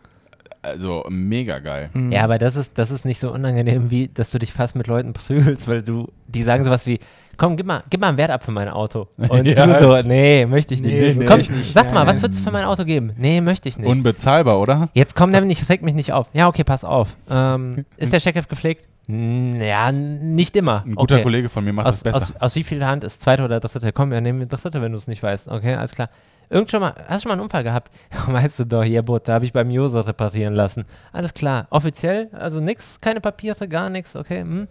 Also 0.63 1.05
mega 1.09 1.59
geil. 1.59 1.89
Mhm. 1.95 2.13
Ja, 2.13 2.23
aber 2.25 2.37
das 2.39 2.55
ist, 2.57 2.77
das 2.77 2.91
ist 2.91 3.05
nicht 3.05 3.19
so 3.19 3.33
unangenehm, 3.33 3.91
wie 3.91 4.09
dass 4.09 4.31
du 4.31 4.39
dich 4.39 4.53
fast 4.53 4.77
mit 4.77 4.87
Leuten 4.87 5.13
prügelst, 5.15 5.67
weil 5.69 5.83
du, 5.83 6.09
die 6.27 6.43
sagen 6.43 6.65
sowas 6.65 6.87
wie, 6.87 6.99
komm, 7.39 7.57
gib 7.57 7.65
mal, 7.67 7.83
gib 7.89 8.01
mal 8.01 8.09
einen 8.09 8.19
Wert 8.19 8.31
ab 8.31 8.45
für 8.45 8.51
mein 8.51 8.69
Auto. 8.69 9.09
Und 9.17 9.47
Ja. 9.49 9.67
du 9.67 9.75
so, 9.79 10.03
nee, 10.03 10.45
möchte 10.45 10.75
ich 10.75 10.83
nicht. 10.83 10.95
Nee, 10.95 11.15
nee, 11.15 11.25
komm, 11.25 11.41
ich 11.41 11.51
nicht. 11.51 11.73
sag 11.73 11.95
mal, 11.95 12.07
was 12.07 12.21
würdest 12.21 12.41
du 12.41 12.45
für 12.45 12.53
mein 12.53 12.65
Auto 12.65 12.85
geben? 12.85 13.13
Nee, 13.17 13.41
möchte 13.41 13.69
ich 13.71 13.79
nicht. 13.79 13.87
Unbezahlbar, 13.87 14.61
oder? 14.61 14.91
Jetzt 14.93 15.17
komm, 15.17 15.33
Devin, 15.33 15.49
ich 15.49 15.67
reg 15.71 15.81
mich 15.83 15.95
nicht 15.95 16.13
auf. 16.13 16.27
Ja, 16.35 16.49
okay, 16.49 16.65
pass 16.65 16.85
auf. 16.85 17.17
Ähm, 17.31 17.87
ist 17.97 18.13
der 18.13 18.21
Checkheft 18.21 18.51
gepflegt? 18.51 18.87
Hm, 19.11 19.61
Ja, 19.61 19.93
nicht 19.93 20.55
immer. 20.57 20.85
Ein 20.87 20.95
guter 20.95 21.17
okay. 21.17 21.23
Kollege 21.25 21.49
von 21.49 21.65
mir 21.65 21.73
macht 21.73 21.87
aus, 21.87 22.03
das 22.03 22.03
besser. 22.03 22.35
aus, 22.37 22.41
aus 22.41 22.55
wie 22.55 22.63
viel 22.63 22.85
Hand 22.85 23.05
ist 23.05 23.23
zweite 23.23 23.43
oder 23.45 23.61
dritte? 23.61 23.93
Komm, 23.93 24.11
wir 24.11 24.21
nehmen 24.21 24.49
das 24.49 24.63
dritte, 24.63 24.81
wenn 24.81 24.93
du 24.93 24.99
es 24.99 25.07
nicht 25.09 25.23
weißt. 25.23 25.49
Okay, 25.49 25.75
alles 25.75 25.93
klar. 25.93 26.09
Irgend 26.49 26.71
schon 26.71 26.81
mal, 26.81 26.95
hast 27.07 27.23
du 27.25 27.29
schon 27.29 27.29
mal 27.31 27.35
einen 27.35 27.43
Unfall 27.43 27.63
gehabt? 27.63 27.93
weißt 28.27 28.61
du 28.61 28.65
doch, 28.67 28.83
hier, 28.83 29.03
Boot, 29.03 29.29
da 29.29 29.35
habe 29.35 29.45
ich 29.45 29.53
beim 29.53 29.71
Joso 29.71 30.01
reparieren 30.01 30.55
lassen. 30.55 30.85
Alles 31.13 31.33
klar. 31.35 31.67
Offiziell, 31.71 32.29
also 32.33 32.61
nix, 32.61 33.01
keine 33.01 33.21
Papiere, 33.21 33.69
gar 33.69 33.89
nichts, 33.89 34.17
okay. 34.17 34.41
Hm. 34.43 34.69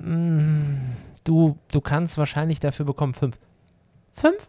Hm, 0.00 0.80
du, 1.24 1.56
du 1.70 1.80
kannst 1.80 2.18
wahrscheinlich 2.18 2.60
dafür 2.60 2.84
bekommen 2.84 3.14
fünf. 3.14 3.36
Fünf? 4.14 4.48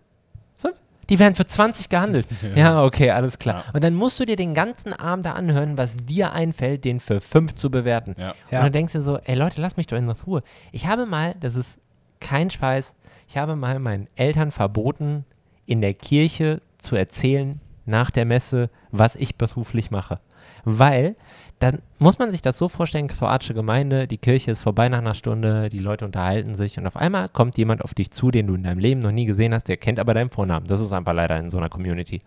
Die 1.09 1.19
werden 1.19 1.35
für 1.35 1.45
20 1.45 1.89
gehandelt. 1.89 2.27
Ja, 2.56 2.83
okay, 2.83 3.11
alles 3.11 3.39
klar. 3.39 3.63
Ja. 3.67 3.73
Und 3.73 3.83
dann 3.83 3.94
musst 3.95 4.19
du 4.19 4.25
dir 4.25 4.35
den 4.35 4.53
ganzen 4.53 4.94
Abend 4.94 5.25
da 5.25 5.33
anhören, 5.33 5.77
was 5.77 5.95
dir 5.97 6.31
einfällt, 6.33 6.85
den 6.85 7.00
für 7.00 7.19
fünf 7.21 7.53
zu 7.56 7.69
bewerten. 7.71 8.15
Ja. 8.17 8.31
Und 8.31 8.35
Ja. 8.51 8.61
dann 8.63 8.71
denkst 8.71 8.94
du 8.94 9.01
so, 9.01 9.17
ey 9.17 9.35
Leute, 9.35 9.59
lasst 9.61 9.77
mich 9.77 9.88
doch 9.88 9.97
in 9.97 10.09
Ruhe. 10.09 10.44
Ich 10.71 10.88
habe 10.88 11.06
mal, 11.06 11.35
das 11.39 11.56
ist 11.56 11.79
kein 12.19 12.50
Scheiß, 12.50 12.94
ich 13.27 13.38
habe 13.38 13.56
mal 13.56 13.79
meinen 13.79 14.07
Eltern 14.15 14.51
verboten, 14.51 15.25
in 15.65 15.81
der 15.81 15.93
Kirche 15.93 16.62
zu 16.79 16.95
erzählen 16.95 17.60
nach 17.86 18.10
der 18.12 18.25
Messe, 18.25 18.69
was 18.91 19.15
ich 19.15 19.36
beruflich 19.36 19.91
mache. 19.91 20.19
Weil, 20.65 21.15
dann 21.60 21.80
muss 21.98 22.20
man 22.20 22.32
sich 22.32 22.42
das 22.42 22.58
so 22.58 22.70
vorstellen, 22.70 23.10
kroatische 23.10 23.54
Gemeinde, 23.54 24.08
die 24.08 24.18
Kirche 24.18 24.51
ist 24.51 24.62
vorbei 24.62 24.88
nach 24.88 25.00
einer 25.00 25.13
Stunde, 25.13 25.70
die 25.70 25.80
Leute 25.80 26.06
unterhalten 26.06 26.56
sich 26.56 26.78
und 26.78 26.88
auf 26.88 26.96
einmal 26.96 27.28
kommt 27.28 27.58
jemand 27.58 27.84
auf 27.84 27.94
dich 27.94 28.12
zu, 28.12 28.32
den 28.32 28.48
du 28.48 28.56
in 28.56 28.63
deinem 28.63 28.80
Leben 28.80 29.01
noch 29.01 29.12
nie 29.12 29.25
gesehen 29.25 29.54
hast, 29.54 29.68
der 29.68 29.75
kennt 29.75 30.00
aber 30.00 30.13
deinen 30.13 30.30
Vornamen. 30.30 30.68
Das 30.68 30.80
ist 30.80 30.94
einfach 30.94 31.13
leider 31.13 31.38
in 31.38 31.50
so 31.50 31.58
einer 31.58 31.70
Community. 31.70 32.22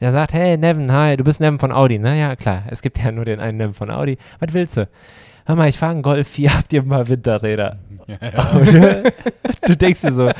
Der 0.00 0.10
sagt, 0.10 0.32
hey 0.32 0.56
Nevin, 0.56 0.90
hi, 0.90 1.16
du 1.16 1.22
bist 1.22 1.38
Nevin 1.38 1.58
von 1.58 1.70
Audi. 1.70 1.98
Na 1.98 2.14
ja, 2.14 2.34
klar, 2.34 2.64
es 2.70 2.80
gibt 2.80 2.98
ja 2.98 3.12
nur 3.12 3.26
den 3.26 3.40
einen 3.40 3.58
Nevin 3.58 3.74
von 3.74 3.90
Audi. 3.90 4.16
Was 4.40 4.54
willst 4.54 4.76
du? 4.78 4.88
Hör 5.44 5.54
mal, 5.54 5.68
ich 5.68 5.78
fahre 5.78 5.92
einen 5.92 6.02
Golf 6.02 6.28
4, 6.28 6.54
habt 6.56 6.72
ihr 6.72 6.82
mal 6.82 7.06
Winterräder? 7.08 7.78
Und 8.08 8.74
du 9.68 9.76
denkst 9.76 10.00
dir 10.00 10.12
so, 10.12 10.30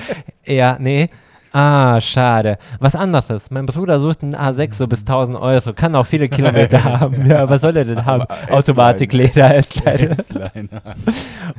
ja, 0.46 0.78
nee. 0.80 1.10
Ah, 1.52 2.00
schade. 2.00 2.56
Was 2.80 2.94
anderes. 2.94 3.50
Mein 3.50 3.66
Bruder 3.66 4.00
sucht 4.00 4.22
einen 4.22 4.34
A6 4.34 4.74
so 4.74 4.86
bis 4.86 5.00
1000 5.00 5.36
Euro. 5.36 5.74
Kann 5.74 5.94
auch 5.94 6.06
viele 6.06 6.30
Kilometer 6.30 6.82
haben. 7.00 7.26
Ja, 7.26 7.48
was 7.48 7.60
soll 7.60 7.76
er 7.76 7.84
denn 7.84 8.06
haben? 8.06 8.24
Automatikleder, 8.50 9.54
S-Line. 9.56 10.08
S-Line. 10.10 10.68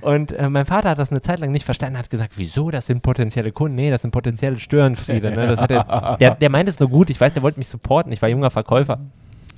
Und 0.01 0.31
äh, 0.31 0.49
mein 0.49 0.65
Vater 0.65 0.89
hat 0.89 0.99
das 0.99 1.11
eine 1.11 1.21
Zeit 1.21 1.39
lang 1.39 1.51
nicht 1.51 1.65
verstanden, 1.65 1.99
hat 1.99 2.09
gesagt, 2.09 2.33
wieso, 2.37 2.71
das 2.71 2.87
sind 2.87 3.03
potenzielle 3.03 3.51
Kunden. 3.51 3.75
Nee, 3.75 3.91
das 3.91 4.01
sind 4.01 4.09
potenzielle 4.11 4.59
Störenfriede. 4.59 5.29
Ne? 5.29 5.47
Das 5.47 5.61
hat 5.61 5.69
jetzt, 5.69 5.87
der, 6.19 6.35
der 6.35 6.49
meint 6.49 6.69
es 6.69 6.79
nur 6.79 6.89
gut. 6.89 7.11
Ich 7.11 7.21
weiß, 7.21 7.33
der 7.33 7.43
wollte 7.43 7.59
mich 7.59 7.67
supporten. 7.67 8.11
Ich 8.11 8.21
war 8.21 8.29
junger 8.29 8.49
Verkäufer. 8.49 8.99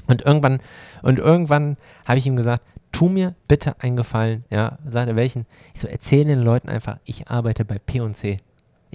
Und 0.07 0.21
irgendwann, 0.23 0.59
und 1.01 1.17
irgendwann 1.17 1.77
habe 2.05 2.17
ich 2.17 2.27
ihm 2.27 2.35
gesagt, 2.35 2.61
tu 2.91 3.07
mir 3.07 3.35
bitte 3.47 3.75
einen 3.79 3.95
Gefallen. 3.95 4.43
Ja, 4.49 4.77
sagt 4.85 5.07
er 5.07 5.15
welchen? 5.15 5.45
Ich 5.73 5.79
so, 5.79 5.87
erzähle 5.87 6.25
den 6.25 6.41
Leuten 6.41 6.67
einfach, 6.67 6.97
ich 7.05 7.29
arbeite 7.29 7.63
bei 7.63 7.79
P&C. 7.79 8.37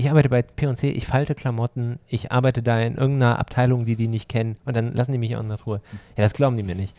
Ich 0.00 0.09
arbeite 0.09 0.30
bei 0.30 0.40
P&C, 0.40 0.88
ich 0.88 1.07
falte 1.07 1.35
Klamotten, 1.35 1.99
ich 2.09 2.33
arbeite 2.33 2.62
da 2.62 2.80
in 2.80 2.97
irgendeiner 2.97 3.38
Abteilung, 3.38 3.85
die 3.85 3.97
die 3.97 4.09
nicht 4.09 4.30
kennen. 4.30 4.54
Und 4.64 4.75
dann 4.75 4.95
lassen 4.95 5.12
die 5.12 5.19
mich 5.19 5.37
auch 5.37 5.42
in 5.42 5.49
der 5.49 5.61
Ruhe. 5.61 5.83
Ja, 6.16 6.23
das 6.23 6.33
glauben 6.33 6.57
die 6.57 6.62
mir 6.62 6.75
nicht. 6.75 6.97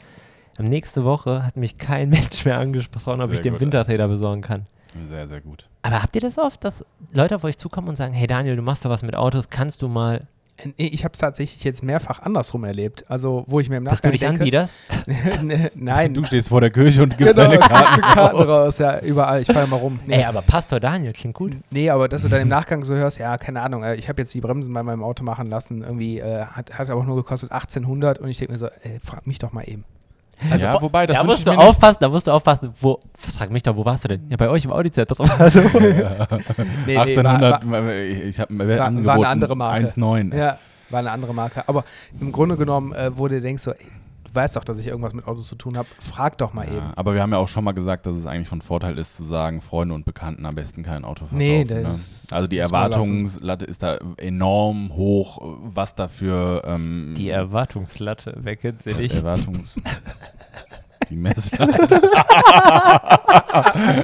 Am 0.60 0.65
nächste 0.65 1.03
Woche 1.03 1.43
hat 1.43 1.58
mich 1.58 1.79
kein 1.79 2.10
Mensch 2.12 2.46
mehr 2.46 2.60
angesprochen, 2.60 3.22
ob 3.22 3.29
Sehr 3.29 3.38
ich 3.38 3.41
dem 3.41 3.53
gut. 3.53 3.62
Winterräder 3.62 4.08
besorgen 4.08 4.41
kann. 4.41 4.67
Sehr, 5.10 5.27
sehr 5.27 5.41
gut. 5.41 5.67
Aber 5.81 6.03
habt 6.03 6.13
ihr 6.13 6.22
das 6.22 6.38
oft, 6.38 6.63
dass 6.63 6.86
Leute 7.12 7.38
auf 7.38 7.43
euch 7.43 7.58
zukommen 7.58 7.89
und 7.89 7.96
sagen, 7.96 8.13
hey 8.13 8.27
Daniel, 8.27 8.55
du 8.55 8.62
machst 8.62 8.86
da 8.86 8.91
was 8.91 9.01
mit 9.01 9.15
Autos, 9.15 9.50
kannst 9.50 9.81
du 9.81 9.88
mal, 9.88 10.27
Ich 10.77 11.03
habe 11.03 11.13
es 11.13 11.20
tatsächlich 11.20 11.63
jetzt 11.63 11.84
mehrfach 11.84 12.22
andersrum 12.22 12.63
erlebt. 12.63 13.03
Also, 13.08 13.46
wo 13.48 13.60
ich 13.60 13.70
mir 13.70 13.77
im 13.77 13.86
dass 13.86 14.01
du 14.01 14.10
Nachgang 14.10 14.12
dich 14.12 14.27
anbiederst? 14.27 14.79
Nee, 15.41 15.72
Nein, 15.74 16.13
Du 16.13 16.24
stehst 16.24 16.50
vor 16.50 16.62
der 16.62 16.70
Kirche 16.70 17.01
und 17.01 17.17
gibst 17.17 17.36
genau, 17.36 17.50
deine 17.50 17.60
Karten. 17.67 18.01
Karten 18.01 18.38
raus. 18.38 18.48
raus, 18.48 18.77
ja, 18.77 19.00
überall. 19.00 19.41
Ich 19.41 19.48
fahre 19.48 19.67
mal 19.67 19.77
rum. 19.77 20.00
Nee. 20.05 20.17
Ey, 20.17 20.24
aber 20.25 20.43
Pastor 20.43 20.79
Daniel 20.79 21.13
klingt 21.13 21.36
gut. 21.36 21.53
Nee, 21.72 21.89
aber 21.89 22.08
dass 22.08 22.22
du 22.22 22.29
dann 22.29 22.41
im 22.41 22.48
Nachgang 22.48 22.84
so 22.84 22.93
hörst, 22.93 23.17
ja, 23.17 23.38
keine 23.39 23.62
Ahnung, 23.62 23.84
äh, 23.84 23.96
ich 23.96 24.08
habe 24.08 24.22
jetzt 24.22 24.34
die 24.36 24.41
Bremsen 24.41 24.74
bei 24.74 24.84
meinem 24.84 25.03
Auto 25.03 25.24
machen 25.24 25.48
lassen, 25.48 25.81
irgendwie 25.81 26.20
äh, 26.20 26.46
hat, 26.46 26.77
hat 26.77 26.89
aber 26.91 27.03
nur 27.03 27.15
gekostet 27.15 27.51
1800 27.51 28.20
und 28.20 28.29
ich 28.29 28.38
denke 28.38 28.53
mir 28.53 28.60
so, 28.60 28.67
ey, 28.67 29.00
frag 29.03 29.25
mich 29.25 29.39
doch 29.39 29.53
mal 29.53 29.63
eben. 29.67 29.84
Also 30.50 30.65
ja, 30.65 30.71
vor- 30.71 30.81
wobei, 30.81 31.05
das 31.05 31.17
da 31.17 31.24
musst 31.24 31.39
ich 31.39 31.43
du 31.45 31.51
mir 31.51 31.57
nicht. 31.57 31.65
aufpassen, 31.67 31.98
da 32.01 32.10
musst 32.10 32.27
du 32.27 32.31
aufpassen, 32.31 32.74
wo, 32.79 33.00
frag 33.15 33.51
mich 33.51 33.63
doch, 33.63 33.75
wo 33.75 33.86
warst 33.86 34.03
du 34.05 34.07
denn? 34.10 34.27
Ja, 34.29 34.38
bei 34.38 34.50
euch 34.50 34.65
im 34.65 34.71
Audi-Zentrum. 34.71 35.29
Also, 35.38 35.60
Nee, 36.86 36.98
1800, 36.98 37.65
war, 37.69 37.71
war, 37.86 37.93
ich 37.93 38.39
habe 38.39 38.53
mir 38.53 38.67
war 38.67 38.74
eine 38.75 38.83
angeboten, 38.86 39.25
andere 39.25 39.55
Marke. 39.55 39.86
1,9. 39.86 40.36
ja, 40.38 40.57
war 40.89 41.00
eine 41.00 41.12
andere 41.12 41.33
Marke. 41.33 41.63
Aber 41.67 41.83
im 42.19 42.31
Grunde 42.31 42.57
genommen, 42.57 42.93
äh, 42.93 43.12
wo 43.15 43.27
du 43.27 43.39
denkst 43.39 43.63
so, 43.63 43.71
ey, 43.71 43.77
du 44.31 44.35
weißt 44.35 44.55
doch, 44.55 44.63
dass 44.63 44.77
ich 44.79 44.88
irgendwas 44.88 45.13
mit 45.13 45.27
Autos 45.27 45.47
zu 45.47 45.55
tun 45.55 45.77
habe, 45.77 45.88
frag 46.00 46.38
doch 46.38 46.53
mal 46.53 46.65
Ja, 46.67 46.73
eben. 46.73 46.93
aber 46.95 47.13
wir 47.13 47.21
haben 47.21 47.31
ja 47.31 47.38
auch 47.38 47.47
schon 47.47 47.63
mal 47.63 47.73
gesagt, 47.73 48.05
dass 48.05 48.17
es 48.17 48.25
eigentlich 48.25 48.47
von 48.47 48.61
Vorteil 48.61 48.97
ist, 48.97 49.15
zu 49.17 49.23
sagen, 49.23 49.61
Freunde 49.61 49.93
und 49.95 50.05
Bekannten 50.05 50.45
am 50.45 50.55
besten 50.55 50.83
kein 50.83 51.03
Auto 51.03 51.25
verkaufen. 51.25 51.38
Nee, 51.38 51.63
ne? 51.63 51.83
das 51.83 52.27
Also 52.31 52.47
die. 52.47 52.57
Erwartungslatte 52.57 53.65
ist 53.65 53.83
da 53.83 53.97
enorm 54.17 54.93
hoch, 54.93 55.39
was 55.63 55.95
dafür 55.95 56.63
ähm, 56.65 57.13
die 57.17 57.29
Erwartungslatte, 57.29 58.35
wer 58.41 58.55
kennt 58.55 58.83
sie 58.83 58.93
nicht? 58.93 59.15
Erwartungs... 59.15 59.75
Die 61.09 61.17
Messlatte. 61.17 62.00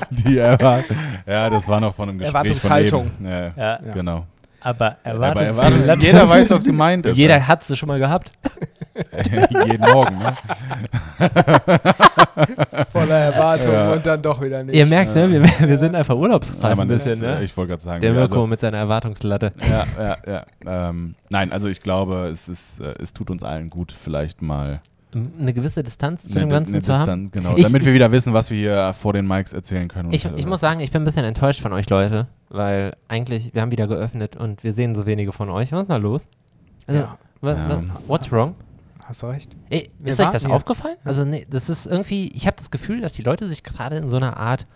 die 0.10 0.38
Erwart 0.40 0.86
Ja, 1.26 1.50
das 1.50 1.66
war 1.68 1.80
noch 1.80 1.96
von 1.96 2.10
einem 2.10 2.18
Gespräch 2.18 2.34
Erwartungshaltung. 2.36 3.12
Von 3.12 3.26
eben. 3.26 3.32
ja, 3.32 3.54
Ja, 3.56 3.80
Ja. 3.86 3.94
Genau. 3.94 4.26
aber 4.60 4.98
Aber 5.04 5.06
Erwartung, 5.06 5.44
Erwartungslatte. 5.44 6.02
jeder 6.02 6.28
weiß, 6.28 6.50
was 6.50 6.64
gemeint 6.66 7.06
ist. 7.06 7.18
Jeder 7.18 7.48
hat 7.48 7.64
sie 7.64 7.78
schon 7.78 7.88
mal 7.88 8.00
gehabt. 8.00 8.32
Jeden 9.68 9.82
Morgen, 9.92 10.18
ne? 10.18 10.36
Voller 12.92 13.16
Erwartung 13.16 13.72
Ja. 13.74 13.94
und 13.94 14.06
dann 14.06 14.22
doch 14.22 14.42
wieder 14.42 14.64
nicht. 14.64 14.76
Ihr 14.76 14.86
merkt, 14.86 15.16
ne, 15.16 15.30
wir, 15.32 15.44
wir 15.68 15.78
sind 15.78 15.96
einfach 15.96 16.16
urlaubsreif 16.16 16.78
Ja, 16.78 16.82
ein 16.84 16.88
bisschen, 16.88 17.14
ist, 17.14 17.22
ne? 17.22 17.40
äh, 17.40 17.44
Ich 17.44 17.56
wollte 17.58 17.72
gerade 17.72 17.84
sagen. 17.84 18.02
Der 18.02 18.12
also- 18.14 18.36
Mirko 18.36 18.48
mit 18.48 18.60
seiner 18.60 18.78
Erwartungslatte. 18.78 19.52
Ja, 19.70 19.86
ja, 19.98 20.18
ja. 20.66 20.90
Ähm, 20.90 21.16
nein, 21.30 21.52
also 21.52 21.68
ich 21.68 21.82
glaube, 21.82 22.30
es 22.32 22.48
ist, 22.50 22.80
äh, 22.80 22.94
es 23.02 23.14
tut 23.14 23.30
uns 23.30 23.44
allen 23.44 23.70
gut, 23.70 23.92
vielleicht 23.92 24.42
mal 24.42 24.82
Eine 25.40 25.54
gewisse 25.54 25.84
Distanz 25.84 26.24
zu 26.24 26.32
eine, 26.32 26.42
dem 26.42 26.50
Ganzen 26.50 26.74
eine 26.76 26.84
zu 26.84 26.94
haben. 26.94 27.00
Distanz, 27.00 27.32
genau, 27.32 27.56
Ich- 27.56 27.64
damit 27.66 27.82
wir 27.84 27.90
ich- 27.90 27.96
wieder 27.96 28.12
wissen, 28.12 28.34
was 28.34 28.50
wir 28.52 28.58
hier 28.58 28.94
vor 28.94 29.14
den 29.14 29.28
Mics 29.28 29.54
erzählen 29.54 29.88
können. 29.88 30.12
Ich, 30.14 30.26
ich 30.26 30.46
muss 30.46 30.60
sagen, 30.60 30.80
ich 30.80 30.92
bin 30.92 31.02
ein 31.02 31.06
bisschen 31.06 31.26
enttäuscht 31.26 31.62
von 31.62 31.74
euch, 31.74 31.90
Leute, 31.90 32.28
weil 32.50 32.94
eigentlich, 33.08 33.54
wir 33.54 33.62
haben 33.62 33.72
wieder 33.72 33.88
geöffnet 33.88 34.36
und 34.36 34.64
wir 34.64 34.74
sehen 34.74 34.96
so 34.96 35.06
wenige 35.06 35.32
von 35.32 35.50
euch. 35.50 35.72
Was 35.72 35.82
ist 35.84 35.90
da 35.90 35.98
los? 35.98 36.28
Also, 36.88 37.02
Ja, 37.02 37.18
wa- 37.42 37.52
Ja. 37.54 37.70
wa- 37.70 37.84
what's 38.08 38.32
wrong? 38.32 38.56
Hast 39.08 39.24
du 39.24 39.28
recht. 39.28 39.56
Ey, 39.70 39.90
ist 40.04 40.20
euch 40.20 40.30
das 40.30 40.44
ja. 40.44 40.50
aufgefallen? 40.50 40.98
Also, 41.04 41.24
nee, 41.26 41.48
das 41.50 41.70
ist 41.70 41.86
irgendwie, 41.86 42.28
ich 42.34 42.46
habe 42.48 42.58
das 42.58 42.72
Gefühl, 42.72 43.02
dass 43.02 43.14
die 43.14 43.22
Leute 43.24 43.48
sich 43.48 43.64
gerade 43.64 43.98
in 43.98 44.10
so 44.10 44.18
einer 44.18 44.38
Art 44.38 44.68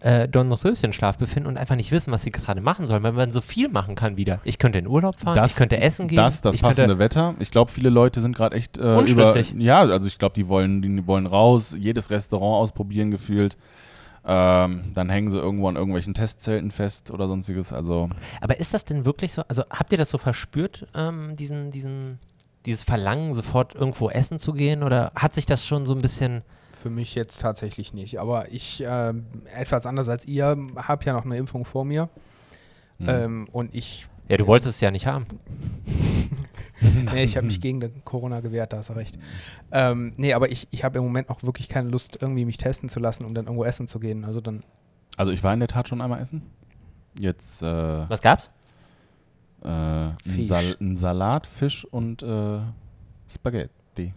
äh, 0.00 0.28
Dornröschenschlaf 0.28 1.16
befinden 1.16 1.48
und 1.48 1.56
einfach 1.56 1.76
nicht 1.76 1.90
wissen, 1.90 2.12
was 2.12 2.22
sie 2.22 2.30
gerade 2.30 2.60
machen 2.60 2.86
sollen, 2.86 3.02
weil 3.02 3.12
man 3.12 3.30
so 3.30 3.40
viel 3.40 3.68
machen 3.68 3.94
kann 3.94 4.18
wieder. 4.18 4.38
Ich 4.44 4.58
könnte 4.58 4.78
in 4.78 4.86
Urlaub 4.86 5.18
fahren, 5.18 5.34
Das- 5.34 5.52
ich 5.52 5.56
könnte 5.56 5.80
essen 5.80 6.08
gehen. 6.08 6.16
das, 6.16 6.42
das 6.42 6.58
passende 6.58 6.98
Wetter. 6.98 7.34
Ich 7.38 7.50
glaube, 7.50 7.70
viele 7.72 7.88
Leute 7.88 8.20
sind 8.20 8.36
gerade 8.36 8.54
echt 8.56 8.76
äh, 8.76 9.00
über. 9.00 9.34
Ja, 9.56 9.80
also 9.80 10.06
ich 10.06 10.18
glaube, 10.18 10.34
die 10.34 10.46
wollen, 10.48 10.82
die 10.82 11.06
wollen 11.06 11.26
raus, 11.26 11.74
jedes 11.78 12.10
Restaurant 12.10 12.62
ausprobieren 12.62 13.10
gefühlt. 13.10 13.56
Ähm, 14.26 14.92
dann 14.94 15.10
hängen 15.10 15.30
sie 15.30 15.36
irgendwo 15.38 15.68
an 15.68 15.76
irgendwelchen 15.76 16.14
Testzelten 16.14 16.70
fest 16.70 17.10
oder 17.10 17.28
sonstiges. 17.28 17.72
Also 17.72 18.08
Aber 18.40 18.58
ist 18.58 18.72
das 18.72 18.84
denn 18.86 19.04
wirklich 19.04 19.32
so? 19.32 19.42
Also 19.48 19.64
habt 19.70 19.92
ihr 19.92 19.98
das 19.98 20.08
so 20.10 20.16
verspürt, 20.18 20.86
ähm, 20.94 21.36
diesen, 21.36 21.70
diesen, 21.70 22.18
dieses 22.66 22.82
Verlangen, 22.82 23.34
sofort 23.34 23.74
irgendwo 23.74 24.08
essen 24.10 24.38
zu 24.38 24.52
gehen? 24.52 24.82
Oder 24.82 25.12
hat 25.14 25.34
sich 25.34 25.46
das 25.46 25.66
schon 25.66 25.86
so 25.86 25.94
ein 25.94 26.00
bisschen. 26.00 26.42
Für 26.72 26.90
mich 26.90 27.14
jetzt 27.14 27.40
tatsächlich 27.40 27.94
nicht. 27.94 28.18
Aber 28.18 28.52
ich, 28.52 28.84
ähm, 28.86 29.26
etwas 29.56 29.86
anders 29.86 30.08
als 30.08 30.26
ihr, 30.26 30.56
habe 30.76 31.04
ja 31.04 31.12
noch 31.14 31.24
eine 31.24 31.36
Impfung 31.36 31.64
vor 31.64 31.84
mir. 31.84 32.08
hm. 32.98 33.08
Ähm, 33.08 33.48
und 33.52 33.74
ich, 33.74 34.06
Ja, 34.28 34.36
du 34.36 34.46
wolltest 34.46 34.70
es 34.70 34.80
ja 34.80 34.90
nicht 34.90 35.06
haben. 35.06 35.26
nee, 37.12 37.24
ich 37.24 37.36
habe 37.36 37.46
mich 37.46 37.60
gegen 37.60 37.80
den 37.80 38.04
Corona 38.04 38.40
gewehrt, 38.40 38.72
da 38.72 38.78
hast 38.78 38.90
du 38.90 38.94
recht. 38.94 39.18
Ähm, 39.72 40.12
nee, 40.16 40.34
aber 40.34 40.50
ich, 40.50 40.68
ich 40.70 40.84
habe 40.84 40.98
im 40.98 41.04
Moment 41.04 41.30
auch 41.30 41.42
wirklich 41.42 41.68
keine 41.68 41.88
Lust, 41.88 42.18
irgendwie 42.20 42.44
mich 42.44 42.58
testen 42.58 42.88
zu 42.88 43.00
lassen, 43.00 43.24
um 43.24 43.34
dann 43.34 43.46
irgendwo 43.46 43.64
essen 43.64 43.86
zu 43.88 43.98
gehen. 43.98 44.24
Also 44.24 44.40
dann, 44.40 44.62
also 45.16 45.32
ich 45.32 45.42
war 45.42 45.52
in 45.54 45.60
der 45.60 45.68
Tat 45.68 45.88
schon 45.88 46.00
einmal 46.00 46.20
essen. 46.20 46.42
Jetzt 47.18 47.62
äh, 47.62 47.66
Was 47.66 48.20
gab's? 48.20 48.48
Äh, 49.64 49.68
ein. 49.68 50.44
Sal 50.44 50.76
ein 50.80 50.96
Salat, 50.96 51.46
Fisch 51.46 51.84
und 51.90 52.22
äh, 52.22 52.58
Spaghetti. 53.28 54.12